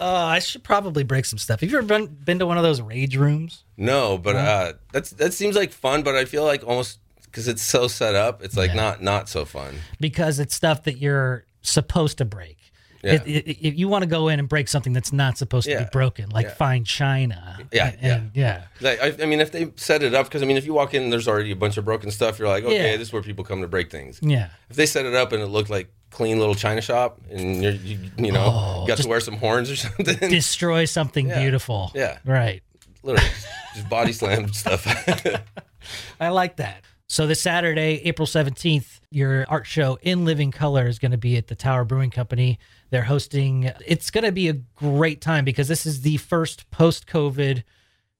[0.00, 1.60] Oh, I should probably break some stuff.
[1.60, 3.64] Have you ever been, been to one of those rage rooms?
[3.76, 7.62] no, but uh, that's that seems like fun, but I feel like almost because it's
[7.62, 8.76] so set up, it's like Yeah.
[8.76, 9.74] not not so fun.
[10.00, 12.56] Because it's stuff that you're supposed to break.
[13.02, 13.12] Yeah.
[13.14, 15.72] It- it- If you want to go in and break something that's not supposed to
[15.72, 15.84] Yeah.
[15.84, 16.54] be broken, like Yeah.
[16.54, 17.58] fine china.
[17.72, 18.62] Yeah, and, yeah.
[18.80, 20.92] Like, I, I mean, if they set it up, because I mean, if you walk
[20.94, 22.96] in and there's already a bunch of broken stuff, you're like, okay, Yeah.
[22.96, 24.18] this is where people come to break things.
[24.22, 24.48] Yeah.
[24.68, 27.72] If they set it up and it looked like clean little china shop, and you're,
[27.72, 28.44] you you know
[28.82, 31.40] Oh, got to wear some horns or something, Destroy something Yeah.
[31.40, 31.92] beautiful.
[31.94, 32.18] Yeah.
[32.24, 32.62] Right.
[33.02, 33.30] literally
[33.76, 34.84] just body slam stuff.
[36.20, 36.82] I like that.
[37.10, 41.36] So this Saturday, April 17th, your art show in living color is going to be
[41.36, 42.56] at the Tower Brewing Company.
[42.90, 47.64] They're hosting it's going to be a great time because this is the first post-COVID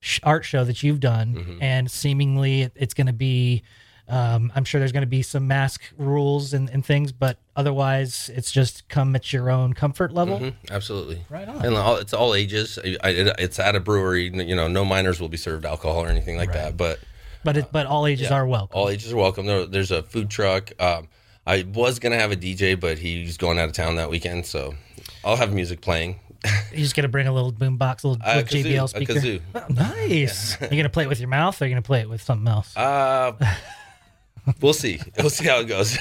[0.01, 1.63] sh- art show that you've done Mm-hmm.
[1.63, 3.63] and seemingly it's going to be
[4.09, 8.29] um, I'm sure there's going to be some mask rules and, and things, but otherwise
[8.35, 10.41] it's just come at your own comfort level.
[10.41, 11.23] Mhm, Absolutely.
[11.31, 11.65] Right on.
[11.65, 12.77] And all, it's all ages.
[12.85, 14.25] I, I, it's at a brewery.
[14.35, 16.77] You know, no minors will be served alcohol or anything like that.
[16.77, 16.99] But
[17.45, 18.37] But it, but all ages Yeah.
[18.37, 18.79] are welcome.
[18.79, 19.47] all ages are welcome.
[19.47, 20.73] There, there's a food truck.
[20.79, 21.09] Um,
[21.47, 24.75] I was gonna have a DJ, but he's going out of town that weekend, so
[25.25, 26.21] I'll have music playing.
[26.71, 29.43] You're just gonna bring a little boombox, a little, A little kazoo, JBL speaker.
[29.55, 30.59] Oh, nice.
[30.61, 32.77] You're gonna play it with your mouth, or you're gonna play it with something else?
[32.77, 33.33] Uh,
[34.61, 35.01] we'll see.
[35.19, 35.97] We'll see how it goes.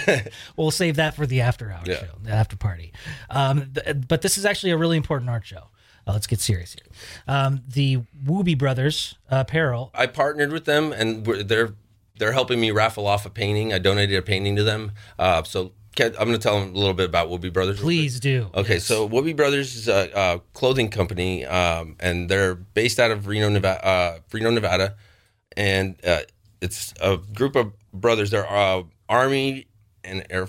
[0.57, 1.99] we'll save that for the after hour Yeah.
[1.99, 2.93] show, the after party.
[3.29, 5.69] Um, th- but this is actually a really important art show.
[6.07, 6.91] Uh, let's get serious here.
[7.27, 9.91] Um, the Woobie Brothers apparel.
[9.93, 11.73] I partnered with them, and they're
[12.17, 13.71] they're helping me raffle off a painting.
[13.73, 14.91] I donated a painting to them.
[15.17, 17.79] Uh, so I'm going to tell them a little bit about Woobie Brothers.
[17.79, 18.49] Please do.
[18.53, 18.85] Okay, Yes.
[18.85, 23.49] so Woobie Brothers is a, a clothing company, um, and they're based out of Reno,
[23.49, 23.85] Nevada.
[23.85, 24.95] Uh, Reno, Nevada,
[25.57, 26.19] and uh,
[26.61, 28.31] it's a group of brothers.
[28.31, 29.67] They're uh, Army
[30.03, 30.47] and Air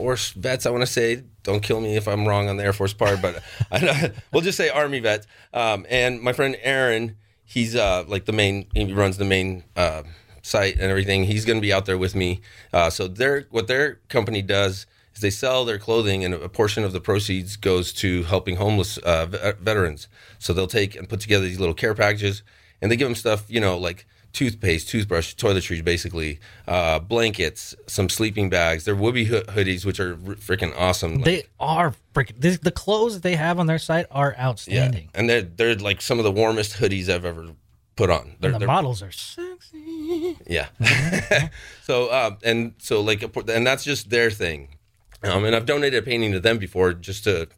[0.00, 0.64] Force vets.
[0.64, 1.24] I want to say.
[1.42, 4.56] Don't kill me if I'm wrong on the Air Force part, but I we'll just
[4.56, 5.26] say Army vets.
[5.52, 8.66] Um, and my friend Aaron, he's uh, like the main.
[8.74, 9.64] He runs the main.
[9.76, 10.04] Uh,
[10.42, 12.40] site and everything he's going to be out there with me
[12.72, 16.82] uh, so their what their company does is they sell their clothing and a portion
[16.82, 20.08] of the proceeds goes to helping homeless uh, ve- veterans
[20.38, 22.42] so they'll take and put together these little care packages
[22.80, 26.38] and they give them stuff you know like toothpaste toothbrush toiletries basically
[26.68, 31.24] uh, blankets some sleeping bags they're woobie ho- hoodies which are r- freaking awesome Like,
[31.24, 32.40] They are freaking.
[32.40, 35.04] The, the clothes that they have on their site are outstanding.
[35.12, 37.48] yeah and they're they're like some of the warmest hoodies i've ever
[37.96, 40.36] put on they're, And the they're models are sexy.
[40.46, 40.68] Yeah.
[41.82, 44.76] so um, and so like and that's just their thing.
[45.22, 47.48] Um, and I've donated a painting to them before just to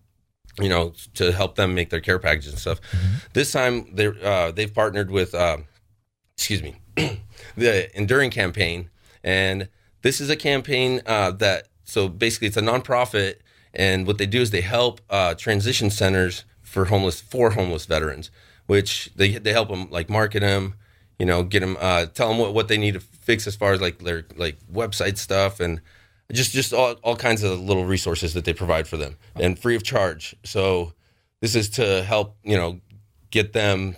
[0.61, 2.81] you know to help them make their care packages and stuff.
[3.35, 5.65] This time they uh, they've partnered with um,
[6.43, 6.75] excuse me
[7.57, 8.91] the Enduring campaign.
[9.23, 9.69] And
[10.03, 13.37] this is a campaign uh, that so basically it's a nonprofit
[13.73, 18.31] and what they do is they help uh, transition centers for homeless for homeless veterans
[18.67, 20.75] which they they help them like market them
[21.19, 23.73] you know get them uh, tell them what, what they need to fix as far
[23.73, 25.81] as like their like website stuff and
[26.33, 29.77] just just all, all kinds of little resources that they provide for them and free
[29.77, 30.35] of charge.
[30.45, 30.95] So
[31.41, 32.81] this is to help you know
[33.31, 33.97] get them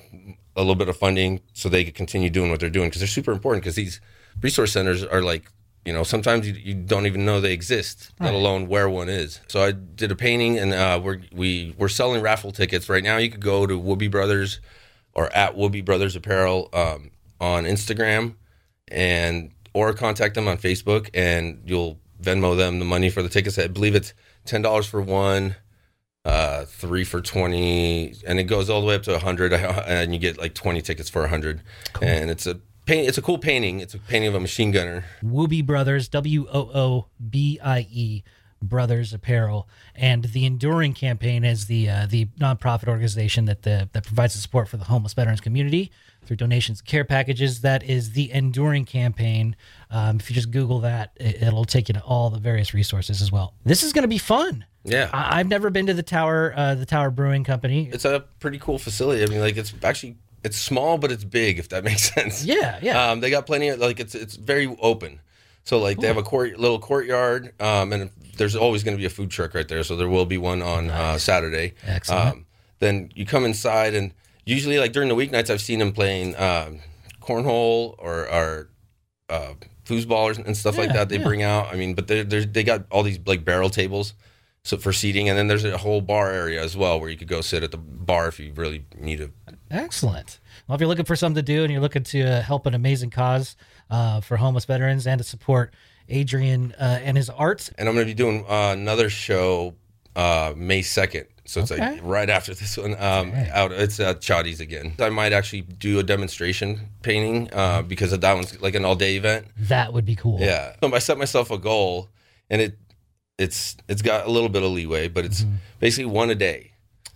[0.57, 3.09] a little bit of funding so they could continue doing what they're doing because they're
[3.09, 4.01] super important because these
[4.41, 5.51] resource centers are like
[5.85, 9.41] you know sometimes you, you don't even know they exist let alone where one is.
[9.49, 12.89] So i did a painting and uh, we're we, we're selling raffle tickets.
[12.89, 14.61] Right now you could go to woobie brothers
[15.13, 18.37] or at woobie brothers apparel um, on instagram
[18.89, 23.59] and or contact them on facebook and you'll venmo them the money for the tickets.
[23.59, 24.15] I believe it's
[24.47, 25.57] $10 for one
[26.25, 30.19] uh, three for 20 and it goes all the way up to 100 and you
[30.19, 31.61] get like 20 tickets for 100
[31.93, 32.09] cool.
[32.09, 35.05] and it's a paint it's a cool painting it's a painting of a machine gunner
[35.23, 38.23] Woobie Brothers, W O O B I E
[38.63, 44.05] Brothers Apparel, and the Enduring campaign is the uh, the nonprofit organization that the that
[44.05, 45.91] provides the support for the homeless veterans community
[46.25, 47.61] through donations, and care packages.
[47.61, 49.57] That is the Enduring campaign.
[49.91, 53.21] Um, if you just Google that, it, it'll take you to all the various resources
[53.21, 53.55] as well.
[53.65, 54.65] This is going to be fun.
[54.85, 55.11] Yeah.
[55.13, 57.89] I, I've never been to the Tower, uh, the Tower Brewing Company.
[57.93, 59.23] it's a pretty cool facility.
[59.23, 62.45] I mean like it's actually it's small but it's big if that makes sense.
[62.45, 63.11] Yeah, yeah.
[63.11, 65.21] um, they got plenty of like it's it's very open.
[65.65, 69.07] So like they have a court little courtyard um, and there's always going to be
[69.07, 71.75] a food truck right there so there will be one on uh, saturday.
[71.87, 72.29] Excellent.
[72.29, 72.47] um,
[72.81, 74.13] then you come inside and
[74.45, 76.81] usually like during the weeknights i've seen them playing um,
[77.23, 78.69] cornhole or, or
[79.31, 79.55] uh,
[79.87, 81.25] foosball and stuff like that they yeah.
[81.25, 81.73] bring out.
[81.73, 84.15] I mean but they they got all these like barrel tables
[84.65, 87.29] so for seating and then there's a whole bar area as well where you could
[87.29, 89.31] go sit at the bar if you really need to
[89.71, 90.39] Excellent.
[90.69, 92.75] Well, if you're looking for something to do and you're looking to uh, help an
[92.75, 93.57] amazing cause
[93.91, 95.75] uh, for homeless veterans and to support
[96.09, 99.75] Adrian uh, and his art, and I'm going to be doing uh, another show
[100.15, 101.27] uh, May 2nd.
[101.47, 101.95] So it's Okay.
[101.97, 102.93] like right after this one.
[102.99, 103.51] Um, Okay.
[103.53, 104.95] out it's at Chotty's again.
[105.01, 108.95] I might actually do a demonstration painting uh, because of that one's like an all
[108.97, 109.47] day event.
[109.59, 110.39] that would be cool.
[110.41, 110.77] Yeah.
[110.83, 112.11] So I set myself a goal,
[112.49, 112.79] and it
[113.39, 115.57] it's it's got a little bit of leeway, but it's Mm-hmm.
[115.81, 116.73] basically one a day.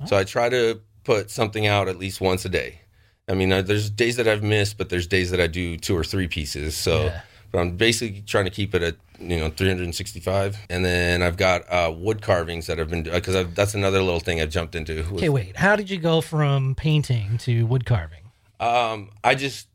[0.07, 2.81] So I try to put something out at least once a day.
[3.29, 5.97] I mean, uh, there's days that I've missed, but there's days that I do two
[5.97, 6.77] or three pieces.
[6.77, 7.21] So, Yeah.
[7.51, 10.57] but I'm basically trying to keep it at you know 365.
[10.71, 14.41] And then I've got uh, wood carvings that I've been because that's another little thing
[14.41, 14.97] I've jumped into.
[14.97, 15.57] with- Okay, wait.
[15.57, 18.31] How did you go from painting to wood carving?
[18.61, 19.67] Um, I just,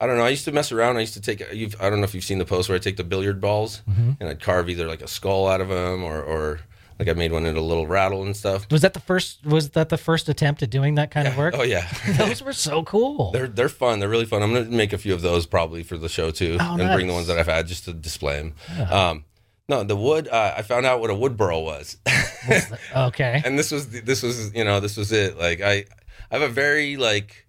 [0.00, 0.24] I don't know.
[0.24, 0.96] I used to mess around.
[0.96, 1.42] I used to take.
[1.52, 3.82] You've, I don't know if you've seen the post where I take the billiard balls
[3.90, 4.12] Mm-hmm.
[4.20, 6.60] and I'd carve either like a skull out of them or, or
[7.00, 8.66] like I made one into a little rattle and stuff.
[8.70, 9.44] Was that the first?
[9.44, 11.54] Was that the first attempt at doing that kind of work?
[11.56, 13.32] Oh yeah, Those were so cool.
[13.32, 13.98] they're they're fun.
[13.98, 14.42] They're really fun.
[14.42, 17.06] I'm gonna make a few of those probably for the show too, Oh, and bring
[17.08, 18.54] the ones that I've had just to display them.
[18.90, 19.24] Um,
[19.68, 20.28] no, the wood.
[20.28, 21.96] Uh, I found out what a wood burl was.
[22.96, 23.42] okay.
[23.44, 25.84] and this was this was you know this was it like i
[26.30, 27.46] i have a very like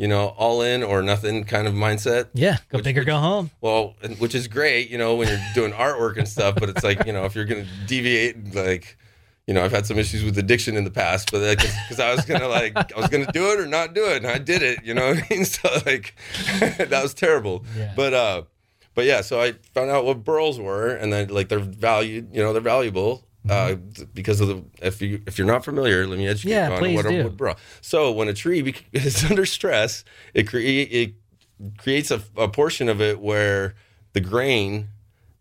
[0.00, 2.56] you know all in or nothing kind of mindset Yeah.
[2.70, 3.50] Go Which- big or go home.
[3.60, 7.04] well which is great you know when you're doing artwork and stuff but it's like
[7.06, 8.96] you know if you're gonna deviate like
[9.46, 12.24] you know i've had some issues with addiction in the past but because i was
[12.24, 14.78] gonna like i was gonna do it or not do it and i did it
[14.84, 16.14] you know what i mean so like
[16.60, 17.92] that was terrible Yeah.
[17.96, 18.42] but uh
[18.94, 22.42] but yeah so i found out what burls were and then like they're valued you
[22.42, 23.74] know they're valuable uh,
[24.14, 26.94] because of the if you if you're not familiar, let me educate Yeah, you on
[26.94, 27.20] what do.
[27.20, 27.56] a wood burl.
[27.80, 31.14] So when a tree is under stress, it create it
[31.78, 33.74] creates a, a portion of it where
[34.12, 34.88] the grain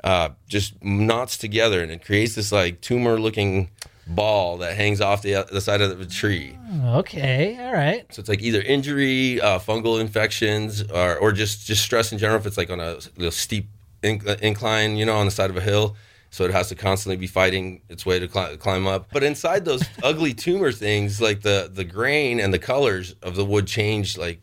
[0.03, 3.69] uh, just knots together and it creates this like tumor looking
[4.07, 6.57] ball that hangs off the, the side of the tree.
[6.83, 7.57] Okay.
[7.59, 8.05] All right.
[8.13, 12.39] So it's like either injury, uh, fungal infections, or, or just, just stress in general.
[12.39, 13.67] If it's like on a little steep
[14.01, 15.95] in, uh, incline, you know, on the side of a hill.
[16.31, 19.07] So it has to constantly be fighting its way to cli- climb up.
[19.11, 23.43] But inside those ugly tumor things, like the, the grain and the colors of the
[23.45, 24.39] wood change like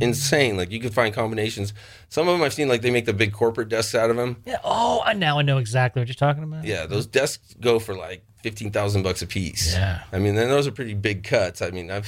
[0.00, 0.56] insane.
[0.56, 1.72] Like you can find combinations.
[2.08, 4.42] Some of them I've seen like they make the big corporate desks out of them.
[4.46, 4.58] Yeah.
[4.64, 6.64] Oh, I- now I know exactly what you're talking about.
[6.64, 9.74] Yeah, those desks go for like fifteen thousand bucks a piece.
[9.74, 10.02] Yeah.
[10.12, 11.60] I mean, then those are pretty big cuts.
[11.62, 12.06] I mean, I've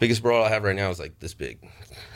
[0.00, 1.58] biggest burl I have right now is like this big.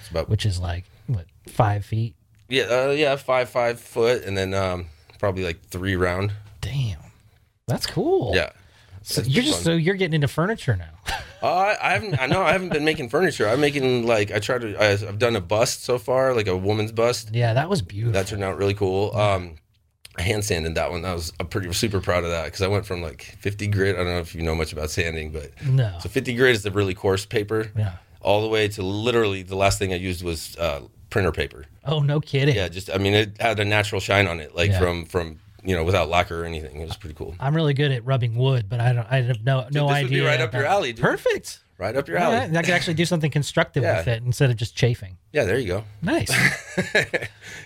[0.00, 2.14] It's about Which is like what five feet.
[2.48, 4.87] yeah, uh, yeah, five five foot, and then um,
[5.22, 6.32] probably like three round.
[6.61, 6.98] Damn.
[7.68, 8.32] That's cool.
[8.35, 8.50] Yeah.
[9.02, 9.64] So It's you're just fun.
[9.64, 10.90] so you're getting into furniture now.
[11.42, 12.22] Uh, I, I haven't.
[12.22, 13.48] I know I haven't been making furniture.
[13.48, 14.76] I'm making like I tried to.
[14.80, 17.30] I, I've done a bust so far, like a woman's bust.
[17.32, 18.12] yeah, that was beautiful.
[18.12, 19.11] That turned out really cool.
[19.16, 19.56] Um,
[20.16, 21.02] I hand sanded that one.
[21.02, 23.96] That was I'm pretty super proud of that because I went from like 50 grit.
[23.96, 25.92] I don't know if you know much about sanding, but no.
[26.00, 27.72] so 50 grit is the really coarse paper.
[27.76, 27.94] Yeah.
[28.20, 30.82] all the way to literally the last thing I used was uh,
[31.12, 31.66] printer paper.
[31.85, 32.57] Oh, no kidding.
[32.57, 34.79] Yeah, just I mean it had a natural shine on it, like Yeah.
[34.81, 36.81] from from you know without lacquer or anything.
[36.81, 37.37] It was pretty cool.
[37.38, 39.07] I'm really good at rubbing wood, but I don't.
[39.09, 40.27] I have no no this would be idea.
[40.27, 41.03] right up your alley, dude.
[41.05, 41.61] Perfect.
[41.79, 42.37] Right up your alley.
[42.37, 43.98] right, I could actually do something constructive Yeah.
[43.98, 45.18] with it instead of just chafing.
[45.33, 45.85] Yeah, there you go.
[46.03, 46.31] Nice.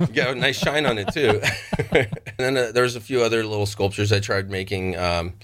[0.00, 1.40] You got a nice shine on it too.
[1.90, 4.96] and then uh, there's a few other little sculptures I tried making.
[4.96, 5.34] Um,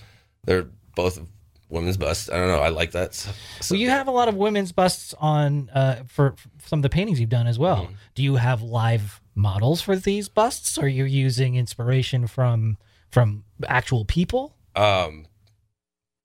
[0.45, 1.21] they're both
[1.73, 2.29] women's busts.
[2.31, 2.61] I don't know.
[2.61, 3.15] I like that.
[3.15, 3.31] So,
[3.61, 6.89] So you have a lot of women's busts on uh, for, for some of the
[6.91, 7.85] paintings you've done as well.
[7.85, 7.95] Mm-hmm.
[8.15, 10.77] Do you have live models for these busts?
[10.79, 12.77] Or are you using inspiration from
[13.11, 14.55] from actual people?
[14.77, 15.27] um,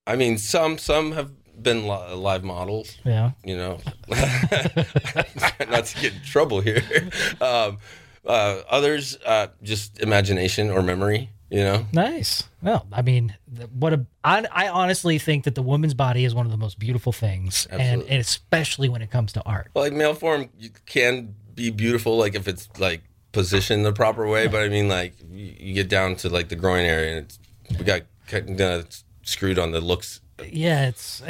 [0.06, 1.32] I mean, some some have
[1.62, 2.96] been li- live models.
[3.04, 3.32] Yeah.
[3.44, 3.80] You know,
[4.10, 6.82] not to get in trouble here.
[7.42, 7.78] Um,
[8.26, 11.30] uh, others uh, just imagination or memory.
[11.50, 11.86] You know.
[11.94, 12.44] Nice.
[12.62, 13.36] Well, I mean,
[13.72, 16.78] what a I, I honestly think that the woman's body is one of the most
[16.78, 19.70] beautiful things, and, and especially when it comes to art.
[19.74, 24.28] Well, like male form you can be beautiful, like if it's like positioned the proper
[24.28, 24.48] way.
[24.48, 27.40] But I mean, like you, get down to like the groin area, and it's,
[27.78, 28.88] we got kind of uh,
[29.24, 30.22] screwed on the looks.
[30.52, 31.26] Yeah, it's uh,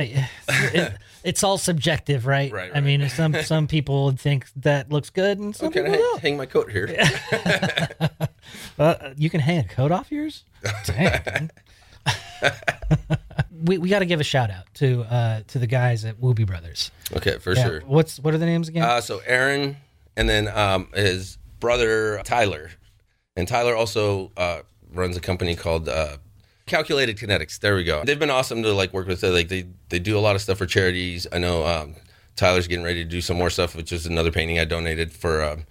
[0.49, 2.51] it, it's all subjective, right?
[2.51, 5.89] Right, I mean, some some people would think that looks good, and some I people
[5.91, 6.21] hang, don't.
[6.21, 6.88] hang my coat here?
[8.78, 10.44] Uh, you can hang a coat off yours.
[10.86, 11.50] Dang.
[13.66, 16.46] we we got to give a shout out to uh to the guys at Woobie
[16.46, 16.92] Brothers.
[17.16, 17.82] Okay, for Yeah, sure.
[17.82, 18.84] What's what are the names again?
[18.84, 19.78] Uh, so Aaron,
[20.16, 22.72] and then um, his brother Tyler,
[23.36, 24.62] and Tyler also uh,
[24.94, 26.18] runs a company called uh,
[26.66, 27.60] Calculated Kinetics.
[27.60, 28.04] There we go.
[28.04, 29.24] They've been awesome to like work with.
[29.24, 31.26] Like they they do a lot of stuff for charities.
[31.32, 31.96] I know um,
[32.36, 35.44] Tyler's getting ready to do some more stuff, which is another painting I donated for.
[35.44, 35.66] Um,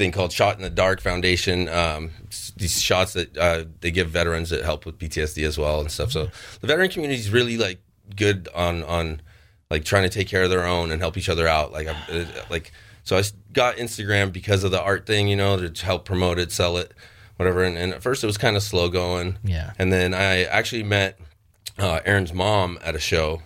[0.00, 1.68] thing called Shot in the Dark Foundation.
[1.68, 2.12] Um,
[2.56, 6.10] these shots that uh, they give veterans that help with PTSD as well and stuff.
[6.10, 7.82] So the veteran community is really like
[8.16, 9.20] good on on
[9.70, 11.72] like trying to take care of their own and help each other out.
[11.72, 12.72] Like I'm, uh, like
[13.04, 16.50] so I got Instagram because of the art thing, you know, to help promote it,
[16.50, 16.94] sell it,
[17.36, 17.62] whatever.
[17.62, 19.36] And, and at first it was kind of slow going.
[19.44, 19.74] yeah.
[19.78, 21.18] And then I actually met
[21.78, 23.42] uh, Aaron's mom at a show.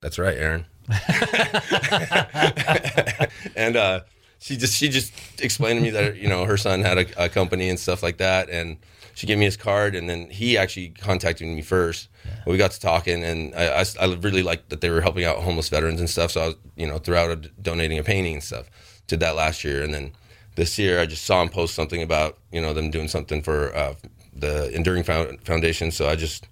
[0.00, 0.64] That's right, Aaron.
[3.54, 4.00] and uh,
[4.40, 7.28] she just she just explained to me that you know her son had a, a
[7.28, 8.78] company and stuff like that, and
[9.14, 12.08] she gave me his card, and then he actually contacted me first.
[12.46, 15.36] We got to talking, and I, I, I really liked that they were helping out
[15.38, 16.32] homeless veterans and stuff.
[16.32, 18.70] So I was you know throughout uh, donating a painting and stuff.
[19.06, 20.12] Did that last year, and then
[20.56, 23.76] this year I just saw him post something about you know them doing something for
[23.76, 23.94] uh,
[24.34, 25.90] the Enduring Found- Foundation.
[25.90, 26.48] So I just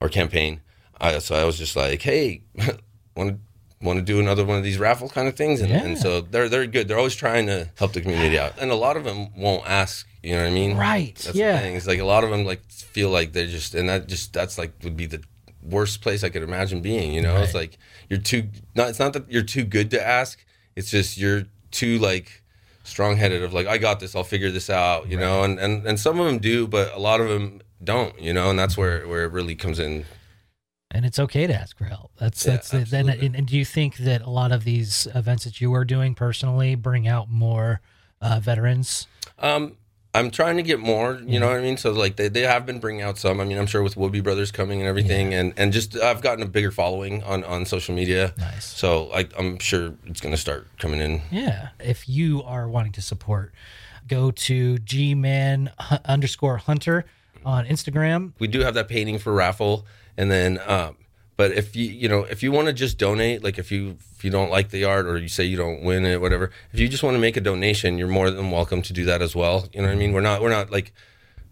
[0.00, 0.62] or campaign.
[0.98, 2.40] I, so I was just like, hey,
[3.16, 3.38] want to
[3.80, 6.48] want to do another one of these raffle kind of things, and, and so they're
[6.48, 6.88] they're good.
[6.88, 10.06] They're always trying to help the community out, and a lot of them won't ask.
[10.22, 10.76] You know what I mean?
[10.76, 11.52] Right, That's yeah.
[11.52, 11.76] The thing.
[11.76, 14.58] It's like a lot of them like feel like they're just, and that just that's
[14.58, 15.22] like would be the
[15.62, 17.12] worst place I could imagine being.
[17.12, 18.48] You know, it's like you're too.
[18.74, 20.44] Not it's not that you're too good to ask.
[20.74, 22.42] It's just you're too like
[22.84, 24.16] strong headed of like I got this.
[24.16, 25.08] I'll figure this out.
[25.08, 28.18] You know, and and and some of them do, but a lot of them don't.
[28.20, 30.06] You know, and that's where where it really comes in.
[30.90, 32.12] And it's okay to ask for help.
[32.18, 32.90] That's Yeah, that's it.
[32.90, 35.84] Then, and, and do you think that a lot of these events that you are
[35.84, 37.80] doing personally bring out more
[38.20, 39.06] uh, veterans?
[39.38, 39.76] Um,
[40.16, 41.76] I'm trying to get more, you know what I mean?
[41.76, 43.38] So like they, they have been bringing out some.
[43.38, 46.42] I mean, I'm sure with Woobie Brothers coming and everything, and and just I've gotten
[46.42, 48.32] a bigger following on on social media.
[48.38, 48.64] Nice.
[48.64, 51.20] So I, I'm sure it's gonna start coming in.
[51.30, 51.68] Yeah.
[51.80, 53.52] If you are wanting to support,
[54.08, 57.04] go to gman hu- underscore hunter
[57.44, 58.32] on Instagram.
[58.38, 59.84] We do have that painting for raffle,
[60.16, 60.96] and then um,
[61.36, 64.24] but if you you know if you want to just donate, like if you if
[64.24, 66.88] you don't like the art or you say you don't win it, whatever, if you
[66.88, 69.68] just want to make a donation, you're more than welcome to do that as well.
[69.72, 70.12] You know what I mean?
[70.12, 70.92] We're not we're not like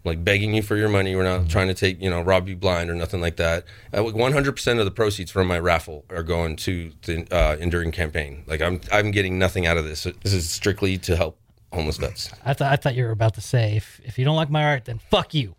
[0.05, 1.15] like begging you for your money.
[1.15, 3.65] We're not trying to take, you know, rob you blind or nothing like that.
[3.91, 8.43] Uh, 100% of the proceeds from my raffle are going to the uh, Enduring campaign.
[8.45, 10.03] Like I'm, I'm getting nothing out of this.
[10.03, 11.39] This is strictly to help
[11.73, 12.31] homeless vets.
[12.45, 14.63] I thought I thought you were about to say if if you don't like my
[14.63, 15.55] art, then fuck you.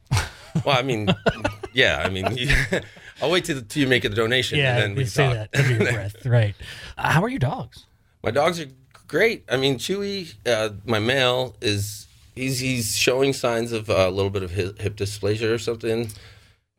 [0.64, 1.08] Well, I mean,
[1.76, 2.26] yeah, I mean,
[3.20, 5.52] I'll wait till, till you make a donation yeah, and then we say talk.
[5.52, 6.54] that under your breath, right?
[6.96, 7.84] Uh, how are your dogs?
[8.24, 8.66] My dogs are
[9.06, 9.44] great.
[9.50, 14.30] I mean, Chewy, uh, my male is he's he's showing signs of uh, a little
[14.30, 16.08] bit of hip, hip dysplasia or something,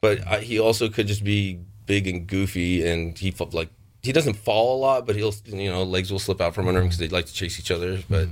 [0.02, 3.70] but uh, he also could just be big and goofy, and he like
[4.02, 6.80] he doesn't fall a lot, but he'll you know legs will slip out from under
[6.82, 8.00] him because they like to chase each other.
[8.10, 8.30] But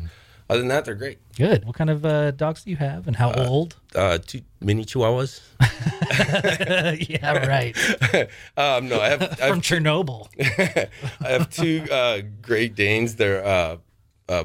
[0.50, 1.18] other than that, they're great.
[1.36, 1.66] Good.
[1.66, 3.76] What kind of uh, dogs do you have, and how old?
[3.96, 5.42] Uh, two mini chihuahuas.
[7.10, 7.76] yeah, right.
[8.58, 10.28] um, no, I have I From have, Chernobyl.
[11.26, 13.16] I have two uh, Great Danes.
[13.16, 13.78] They're uh,
[14.30, 14.44] uh,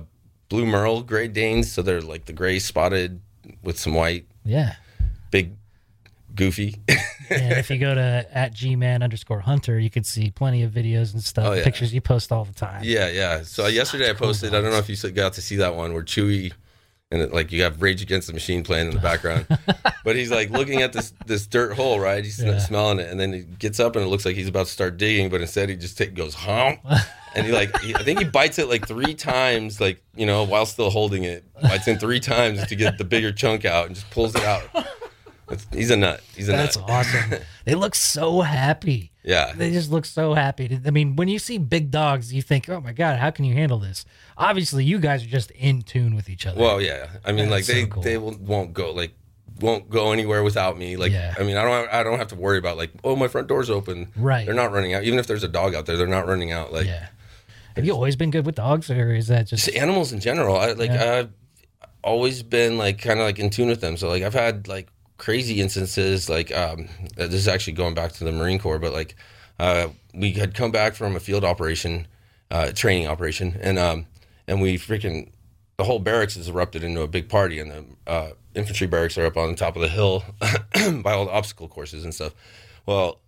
[0.49, 3.21] blue merle Great Danes, so they're like the gray spotted
[3.63, 4.27] with some white.
[4.45, 4.77] Yeah.
[5.31, 5.53] big,
[6.35, 6.77] goofy.
[7.31, 11.13] And if you go to at gman underscore hunter, you can see plenty of videos
[11.15, 11.65] and stuff, Oh, yeah.
[11.65, 12.83] pictures you post all the time.
[12.85, 13.43] yeah, yeah.
[13.43, 14.55] So uh, yesterday I cool posted.
[14.55, 16.53] I don't know if you got to see that one where Chewy
[17.13, 19.47] and it, like you have Rage Against the Machine playing in the background,
[20.05, 22.25] but he's like looking at this this dirt hole, right?
[22.25, 22.59] He's Yeah.
[22.59, 24.97] smelling it, and then he gets up and it looks like he's about to start
[24.97, 26.79] digging, but instead he just take, goes hump,
[27.35, 30.45] and he like he, I think he bites it like three times, like you know,
[30.45, 33.97] while still holding it, bites in three times to get the bigger chunk out and
[33.97, 34.63] just pulls it out.
[35.73, 36.23] He's a nut.
[36.35, 36.61] He's a nut.
[36.61, 36.91] That's nut.
[36.91, 37.41] awesome.
[37.65, 39.13] they look so happy.
[39.23, 39.53] Yeah.
[39.55, 40.81] They just look so happy.
[40.85, 43.55] I mean, when you see big dogs, you think, "Oh my god, how can you
[43.55, 44.05] handle this?"
[44.37, 46.61] Obviously, you guys are just in tune with each other.
[46.61, 47.09] Well, yeah.
[47.25, 48.03] I mean, like That's so they cool.
[48.03, 49.13] they will, won't go like
[49.61, 50.97] won't go anywhere without me.
[50.97, 51.35] Like Yeah.
[51.39, 53.71] I mean, I don't I don't have to worry about like oh my front door's
[53.71, 54.11] open.
[54.17, 54.47] Right.
[54.47, 55.05] They're not running out.
[55.05, 56.73] Even if there's a dog out there, they're not running out.
[56.73, 57.09] Like yeah.
[57.77, 60.57] Have you always been good with dogs, or is that just just animals in general.
[60.57, 61.13] I like Yeah.
[61.15, 61.31] I've
[62.03, 63.97] always been like kind of like in tune with them.
[63.97, 64.89] So like I've had like
[65.21, 66.29] crazy instances.
[66.29, 69.15] Like um, this is actually going back to the Marine Corps, but like
[69.61, 72.09] uh, we had come back from a field operation,
[72.51, 74.07] uh, training operation, and um,
[74.49, 75.31] and we freaking
[75.77, 79.27] the whole barracks is erupted into a big party, and the uh, infantry barracks are
[79.27, 80.25] up on the top of the hill
[81.03, 82.35] by all the obstacle courses and stuff.
[82.87, 83.21] Well,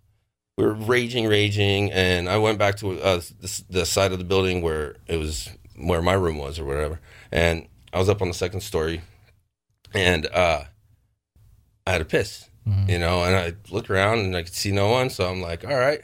[0.57, 4.25] we were raging, raging, and I went back to uh, the, the side of the
[4.25, 6.99] building where it was where my room was or whatever,
[7.31, 9.01] and I was up on the second story,
[9.93, 10.63] and uh,
[11.85, 12.89] I had to piss, Mhm.
[12.89, 15.65] you know, and I looked around and I could see no one, so I'm like,
[15.65, 16.01] all right,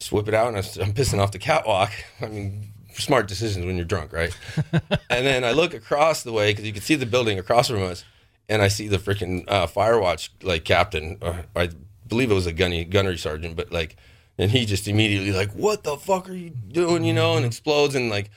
[0.00, 1.90] just whip it out, and I'm pissing off the catwalk.
[2.20, 4.36] I mean, smart decisions when you're drunk, right?
[5.10, 7.82] and then I look across the way because you can see the building across from
[7.82, 8.04] us,
[8.48, 11.70] and I see the freaking uh, fire watch like captain, or I
[12.08, 13.96] believe it was a gunny gunnery sergeant, but like,
[14.38, 17.94] and he just immediately like, what the fuck are you doing, you know, and explodes
[17.94, 18.30] and like.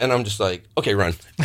[0.00, 1.14] And I'm just like, okay, run.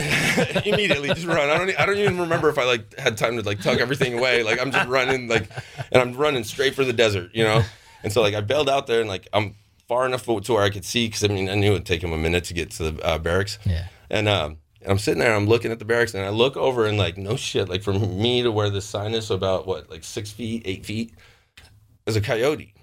[0.66, 1.49] Immediately, just run.
[1.49, 1.80] I don't.
[1.80, 4.43] I don't even remember if I like had time to like tuck everything away.
[4.43, 5.49] Like I'm just running, like,
[5.91, 7.64] and I'm running straight for the desert, you know.
[8.03, 9.56] And so like I bailed out there, and like I'm
[9.88, 12.14] far enough to where I could see, because I mean I knew it'd take him
[12.14, 13.60] a minute to get to the uh, barracks.
[13.66, 13.88] yeah?
[14.10, 16.86] And um, and I'm sitting there, I'm looking at the barracks, and I look over,
[16.86, 19.89] and like no shit, like from me to where this sign is, so about what,
[19.89, 21.14] like six feet, eight feet,
[22.06, 22.74] there's a coyote,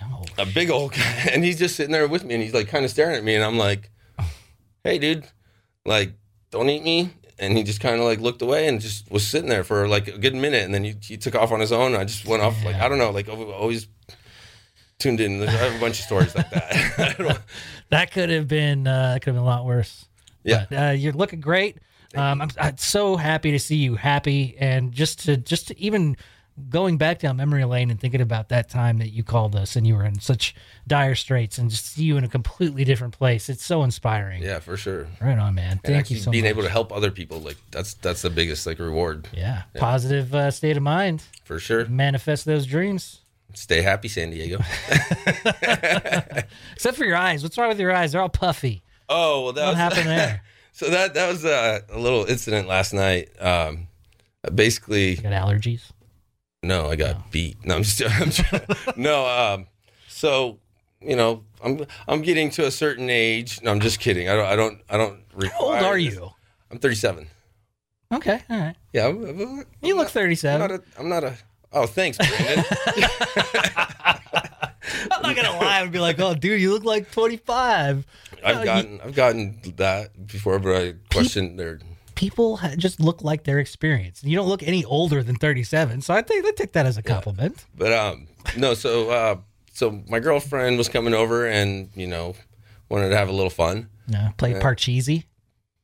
[0.00, 0.24] No.
[0.36, 2.84] a big old, guy, and he's just sitting there with me, and he's like kind
[2.84, 3.90] of staring at me, and I'm like,
[4.84, 5.26] hey, dude,
[5.84, 6.12] like
[6.50, 7.14] don't eat me.
[7.40, 10.08] And he just kind of like looked away and just was sitting there for like
[10.08, 11.94] a good minute, and then he, he took off on his own.
[11.94, 13.86] I just went off like I don't know, like always
[14.98, 15.40] tuned in.
[15.42, 17.40] I have a bunch of stories like that.
[17.90, 18.86] That could have been.
[18.86, 20.06] Uh, that could have been a lot worse.
[20.42, 20.66] Yeah.
[20.68, 21.78] But, uh, you're looking great.
[22.14, 26.16] Um, I'm, I'm so happy to see you happy, and just to just to even
[26.70, 29.86] going back down memory lane and thinking about that time that you called us and
[29.86, 30.54] you were in such
[30.86, 33.48] dire straits, and just see you in a completely different place.
[33.48, 34.42] It's so inspiring.
[34.42, 35.06] yeah, for sure.
[35.20, 35.72] Right on, man.
[35.72, 36.50] and Thank you so being much.
[36.50, 39.62] able to help other people like that's that's the biggest like reward yeah.
[39.76, 41.22] Positive uh, state of mind.
[41.44, 43.20] for sure Manifest those dreams.
[43.54, 44.58] stay happy san diego
[46.74, 47.42] Except for your eyes.
[47.42, 48.12] What's wrong with your eyes?
[48.12, 48.82] They're all puffy.
[49.08, 50.42] oh well that What was happened there?
[50.72, 53.88] so that that was a, a little incident last night um
[54.54, 55.90] basically You got allergies?
[56.62, 57.24] No i got Oh.
[57.30, 58.32] beat no i'm just I'm
[58.96, 59.66] no um
[60.08, 60.58] so
[61.00, 64.46] you know i'm i'm getting to a certain age no i'm just kidding i don't
[64.46, 65.20] i don't i don't
[65.52, 66.14] How old are this.
[66.14, 66.30] you?
[66.70, 67.28] i'm 37
[68.10, 68.74] Okay, all right.
[68.94, 70.60] yeah I'm, I'm- You look I'm 37.
[70.60, 71.34] not a i'm not a
[71.72, 72.64] oh thanks brandon
[75.10, 75.78] I'm not gonna lie.
[75.78, 78.06] I would be like, "Oh, dude, you look like 25."
[78.44, 81.78] I've No, gotten I've gotten that before, but I question their
[82.18, 84.24] People just look like they're experienced.
[84.24, 87.02] You don't look any older than 37, so I think I take that as a
[87.02, 87.64] compliment.
[87.76, 89.36] but um no so uh
[89.72, 92.34] so my girlfriend was coming over and you know
[92.88, 93.88] wanted to have a little fun.
[94.08, 95.24] No, play Parcheesi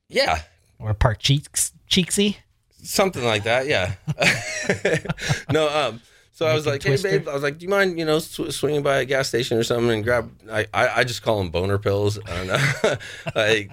[0.08, 0.40] Yeah,
[0.80, 2.36] or Parcheeks Cheeksy.
[2.82, 3.66] something like that.
[3.68, 3.94] Yeah.
[5.52, 6.00] no um.
[6.32, 7.08] So I was like, Twister?
[7.10, 9.28] hey babe, I was like, do you mind, you know, sw- swinging by a gas
[9.28, 10.32] station or something and grab?
[10.50, 12.18] I I, I just call them boner pills.
[12.26, 12.94] I don't know.
[13.36, 13.70] like,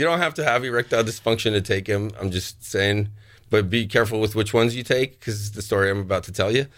[0.00, 2.10] you don't have to have erectile dysfunction to take them.
[2.18, 3.10] I'm just saying,
[3.50, 6.32] but be careful with which ones you take because it's the story I'm about to
[6.32, 6.68] tell you.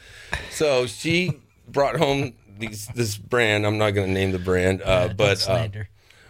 [0.50, 3.64] So she brought home these this brand.
[3.64, 5.68] I'm not going to name the brand, uh, but uh,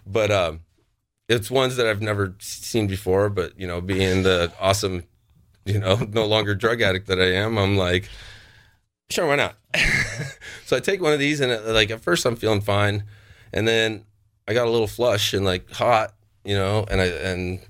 [0.07, 0.61] but um,
[1.31, 3.31] it's ones that I've never seen before.
[3.31, 5.05] But you know, being the awesome,
[5.65, 8.11] you know, no longer drug addict that I am, I'm like,
[9.09, 9.57] sure, why not?
[10.67, 13.05] so I take one of these, and uh, like at first I'm feeling fine,
[13.51, 14.05] and then
[14.47, 16.13] I got a little flush and like hot,
[16.45, 17.61] you know, and I and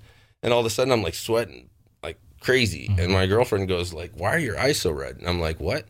[0.43, 1.69] and all of a sudden I'm like sweating
[2.03, 5.41] like crazy, and my girlfriend goes like, "Why are your eyes so red?" And I'm
[5.41, 5.87] like, "What?"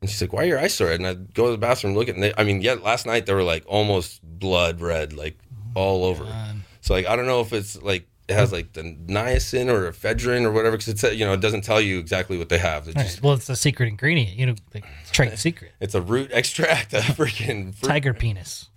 [0.00, 1.94] And she's like, "Why are your eyes so red?" And I go to the bathroom,
[1.94, 5.12] look at, and they, I mean, yeah, last night they were like almost blood red,
[5.12, 5.38] like
[5.74, 6.24] all over.
[6.24, 9.90] Um, So like I don't know if it's like it has like the niacin or
[9.90, 12.88] ephedrine or whatever because it's you know it doesn't tell you exactly what they have.
[12.88, 14.36] It's all just Well, it's a secret ingredient.
[14.36, 14.82] You know, the
[15.12, 15.72] trade secret.
[15.80, 16.92] it's a root extract.
[16.94, 17.88] A freaking fruit.
[17.88, 18.69] Tiger penis.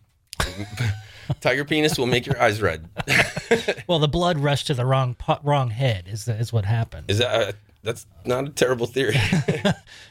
[1.41, 2.89] tiger penis will make your eyes red.
[3.87, 6.07] Well, the blood rushed to the wrong wrong head.
[6.07, 7.05] Is is what happened.
[7.09, 7.51] Is that uh,
[7.83, 9.15] that's not a terrible theory?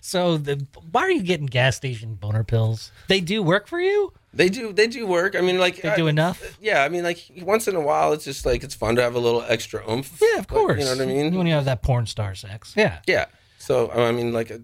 [0.01, 2.91] So, the, why are you getting gas station boner pills?
[3.09, 4.12] They do work for you.
[4.35, 5.35] they do they do work.
[5.37, 6.57] I mean like They do enough.
[6.61, 9.14] Yeah, I mean like once in a while it's just like it's fun to have
[9.14, 10.18] a little extra oomph.
[10.20, 10.78] Yeah, of Like, course.
[10.78, 11.35] you know what I mean?
[11.35, 12.74] When you have that porn star sex.
[12.76, 13.01] Yeah.
[13.07, 13.26] Yeah.
[13.59, 14.59] So I mean like uh,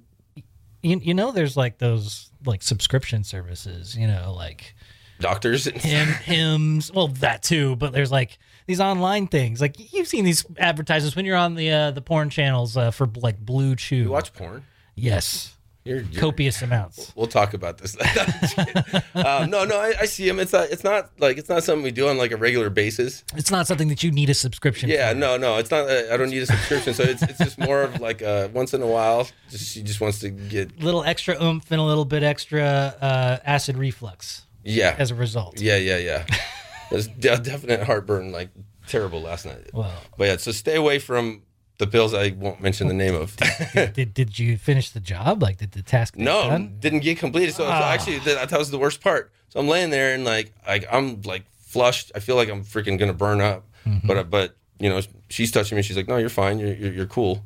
[0.82, 4.74] you, you know, there's like those like subscription services, you know, like
[5.20, 5.64] Doctors.
[5.82, 6.92] hymn, Hims.
[6.92, 9.60] Well, that too, but there's like these online things.
[9.60, 13.08] Like you've seen these advertisements when you're on the uh, the porn channels uh, for
[13.16, 13.96] like Blue Chew.
[13.96, 14.64] You watch porn?
[14.94, 17.12] Yes, You're, you're copious amounts.
[17.14, 17.96] We'll talk about this.
[19.14, 20.40] um, no, no, I, I see them.
[20.40, 20.70] It's not.
[20.70, 23.22] It's not like it's not something we do on like a regular basis.
[23.36, 24.90] It's not something that you need a subscription.
[24.90, 25.18] Yeah, for.
[25.18, 25.88] no, no, it's not.
[25.88, 28.74] uh, I don't need a subscription, so it's it's just more of like uh, once
[28.74, 29.28] in a while.
[29.50, 32.62] Just she just wants to get little extra oomph and a little bit extra
[33.00, 35.60] uh, acid reflux yeah, as a result.
[35.60, 36.26] yeah, yeah, yeah.
[36.90, 38.48] There's de- definite heartburn, like
[38.86, 39.70] terrible last night.
[39.74, 41.42] Well, But yeah, so stay away from
[41.78, 43.36] the pills I won't mention the name of.
[43.74, 45.42] did did you finish the job?
[45.42, 46.76] Like, did the task no, done?
[46.80, 47.54] didn't get completed.
[47.54, 47.92] So, so Ah.
[47.92, 49.30] actually, that, that was the worst part.
[49.50, 52.10] So I'm laying there and like, like I'm like flushed.
[52.14, 53.64] I feel like I'm freaking gonna burn up.
[53.86, 54.06] Mm-hmm.
[54.06, 55.82] But but you know, she's touching me.
[55.82, 56.58] She's like, no, you're fine.
[56.58, 57.44] You're you're, you're cool.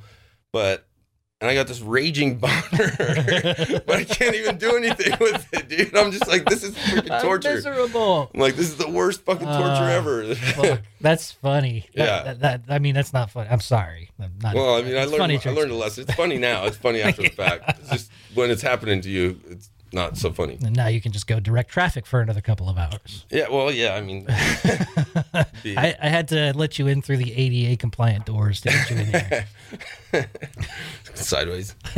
[0.52, 0.86] But
[1.42, 2.52] and I got this raging boner,
[3.84, 5.94] but I can't even do anything with it, dude.
[5.96, 7.54] I'm just like, this is freaking I'm torture.
[7.54, 8.30] miserable.
[8.32, 9.90] I'm like, this is the worst fucking torture Ah.
[9.90, 10.34] ever.
[10.36, 11.86] Fuck, that's funny.
[11.94, 12.22] Yeah.
[12.22, 13.48] That, that- I mean, that's not funny.
[13.50, 14.10] I'm sorry.
[14.20, 16.04] I'm not, well, I mean, I learned I learned a lesson.
[16.04, 16.64] It's funny now.
[16.66, 17.78] It's funny after the fact.
[17.80, 20.58] It's just when it's happening to you, it's not so funny.
[20.64, 23.26] And now you can just go direct traffic for another couple of hours.
[23.30, 23.94] Yeah, well, yeah.
[23.94, 24.24] I mean,
[25.62, 28.90] be- I, I had to let you in through the ADA compliant doors to get
[28.90, 29.46] you in here.
[31.14, 31.74] sideways.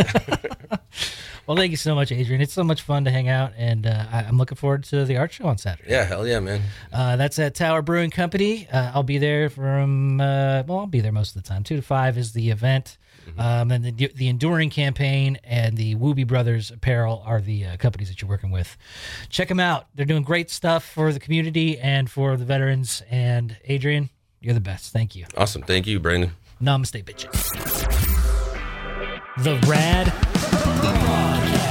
[1.46, 2.40] well, thank you so much, Adrian.
[2.40, 5.16] It's so much fun to hang out, and uh, I, I'm looking forward to the
[5.16, 5.90] art show on Saturday.
[5.90, 6.62] Yeah, hell yeah, man.
[6.92, 8.68] Uh, that's at Tower Brewing Company.
[8.72, 11.64] Uh, I'll be there from uh, well, I'll be there most of the time.
[11.64, 12.98] Two to five is the event,
[13.38, 18.08] um, and the the Enduring campaign and the Woobie Brothers Apparel are the uh, companies
[18.08, 18.76] that you're working with.
[19.28, 19.86] Check them out.
[19.94, 23.02] They're doing great stuff for the community and for the veterans.
[23.10, 24.10] And Adrian,
[24.40, 24.92] you're the best.
[24.92, 25.26] Thank you.
[25.36, 25.62] Awesome.
[25.62, 26.32] Thank you, Brandon.
[26.62, 27.50] Namaste, bitches.
[29.42, 31.63] The Rad Prodcast.